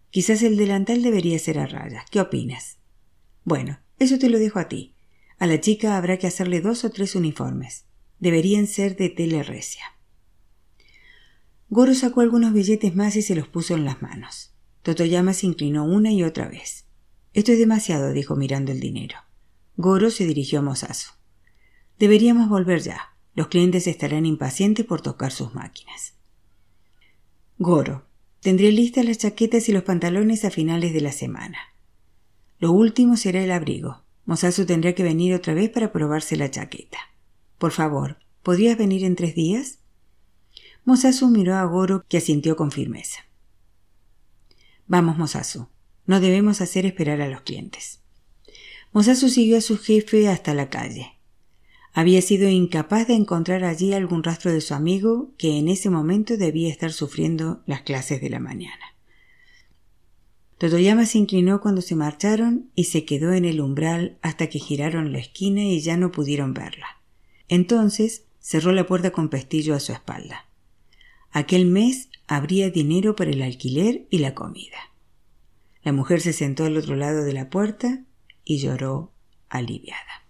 Quizás 0.09 0.41
el 0.41 0.57
delantal 0.57 1.03
debería 1.03 1.37
ser 1.37 1.59
a 1.59 1.67
rayas. 1.67 2.05
¿Qué 2.09 2.19
opinas? 2.19 2.79
Bueno, 3.43 3.77
eso 3.99 4.17
te 4.17 4.27
lo 4.27 4.39
dejo 4.39 4.57
a 4.57 4.67
ti. 4.67 4.95
A 5.37 5.45
la 5.45 5.61
chica 5.61 5.95
habrá 5.95 6.17
que 6.17 6.25
hacerle 6.25 6.61
dos 6.61 6.83
o 6.83 6.89
tres 6.89 7.13
uniformes. 7.13 7.85
Deberían 8.17 8.65
ser 8.65 8.95
de 8.95 9.09
tela 9.09 9.43
recia. 9.43 9.83
Goro 11.69 11.93
sacó 11.93 12.21
algunos 12.21 12.53
billetes 12.53 12.95
más 12.95 13.15
y 13.15 13.21
se 13.21 13.35
los 13.35 13.47
puso 13.47 13.75
en 13.75 13.85
las 13.85 14.01
manos. 14.01 14.51
Totoyama 14.81 15.35
se 15.35 15.45
inclinó 15.45 15.85
una 15.85 16.11
y 16.11 16.23
otra 16.23 16.47
vez. 16.47 16.80
Esto 17.33 17.53
es 17.53 17.59
demasiado, 17.59 18.11
dijo 18.11 18.35
mirando 18.35 18.71
el 18.71 18.79
dinero. 18.79 19.17
Goro 19.77 20.09
se 20.09 20.25
dirigió 20.25 20.59
a 20.59 20.61
Mosasu. 20.61 21.11
Deberíamos 21.97 22.49
volver 22.49 22.81
ya. 22.81 23.15
Los 23.33 23.47
clientes 23.47 23.87
estarán 23.87 24.25
impacientes 24.25 24.85
por 24.85 25.01
tocar 25.01 25.31
sus 25.31 25.53
máquinas. 25.53 26.15
Goro, 27.57 28.05
tendré 28.41 28.71
listas 28.71 29.05
las 29.05 29.19
chaquetas 29.19 29.69
y 29.69 29.71
los 29.71 29.83
pantalones 29.83 30.43
a 30.43 30.51
finales 30.51 30.93
de 30.93 31.01
la 31.01 31.13
semana. 31.13 31.57
Lo 32.59 32.73
último 32.73 33.15
será 33.15 33.41
el 33.41 33.51
abrigo. 33.51 34.03
Mosasu 34.25 34.65
tendrá 34.65 34.93
que 34.93 35.03
venir 35.03 35.33
otra 35.33 35.53
vez 35.53 35.69
para 35.69 35.91
probarse 35.91 36.35
la 36.35 36.51
chaqueta. 36.51 36.97
Por 37.57 37.71
favor, 37.71 38.17
¿podrías 38.43 38.77
venir 38.77 39.05
en 39.05 39.15
tres 39.15 39.35
días? 39.35 39.79
Mosasu 40.83 41.29
miró 41.29 41.55
a 41.55 41.63
Goro, 41.63 42.03
que 42.09 42.17
asintió 42.17 42.55
con 42.55 42.71
firmeza. 42.71 43.19
Vamos, 44.87 45.17
Mosasu. 45.17 45.69
No 46.11 46.19
debemos 46.19 46.59
hacer 46.59 46.85
esperar 46.85 47.21
a 47.21 47.29
los 47.29 47.39
clientes. 47.39 48.01
Mosasu 48.91 49.29
siguió 49.29 49.57
a 49.57 49.61
su 49.61 49.77
jefe 49.77 50.27
hasta 50.27 50.53
la 50.53 50.69
calle. 50.69 51.13
Había 51.93 52.21
sido 52.21 52.49
incapaz 52.49 53.07
de 53.07 53.13
encontrar 53.13 53.63
allí 53.63 53.93
algún 53.93 54.21
rastro 54.21 54.51
de 54.51 54.59
su 54.59 54.73
amigo, 54.73 55.31
que 55.37 55.57
en 55.57 55.69
ese 55.69 55.89
momento 55.89 56.35
debía 56.35 56.67
estar 56.67 56.91
sufriendo 56.91 57.63
las 57.65 57.83
clases 57.83 58.19
de 58.19 58.29
la 58.29 58.41
mañana. 58.41 58.93
Totoyama 60.57 61.05
se 61.05 61.17
inclinó 61.17 61.61
cuando 61.61 61.81
se 61.81 61.95
marcharon 61.95 62.71
y 62.75 62.83
se 62.83 63.05
quedó 63.05 63.31
en 63.31 63.45
el 63.45 63.61
umbral 63.61 64.17
hasta 64.21 64.47
que 64.47 64.59
giraron 64.59 65.13
la 65.13 65.19
esquina 65.19 65.63
y 65.63 65.79
ya 65.79 65.95
no 65.95 66.11
pudieron 66.11 66.53
verla. 66.53 67.01
Entonces 67.47 68.25
cerró 68.41 68.73
la 68.73 68.85
puerta 68.85 69.11
con 69.11 69.29
pestillo 69.29 69.75
a 69.75 69.79
su 69.79 69.93
espalda. 69.93 70.49
Aquel 71.31 71.67
mes 71.67 72.09
habría 72.27 72.69
dinero 72.69 73.15
para 73.15 73.31
el 73.31 73.41
alquiler 73.41 74.07
y 74.09 74.17
la 74.17 74.35
comida. 74.35 74.90
La 75.83 75.91
mujer 75.91 76.21
se 76.21 76.33
sentó 76.33 76.65
al 76.65 76.77
otro 76.77 76.95
lado 76.95 77.23
de 77.23 77.33
la 77.33 77.49
puerta 77.49 78.03
y 78.43 78.59
lloró 78.59 79.13
aliviada. 79.49 80.20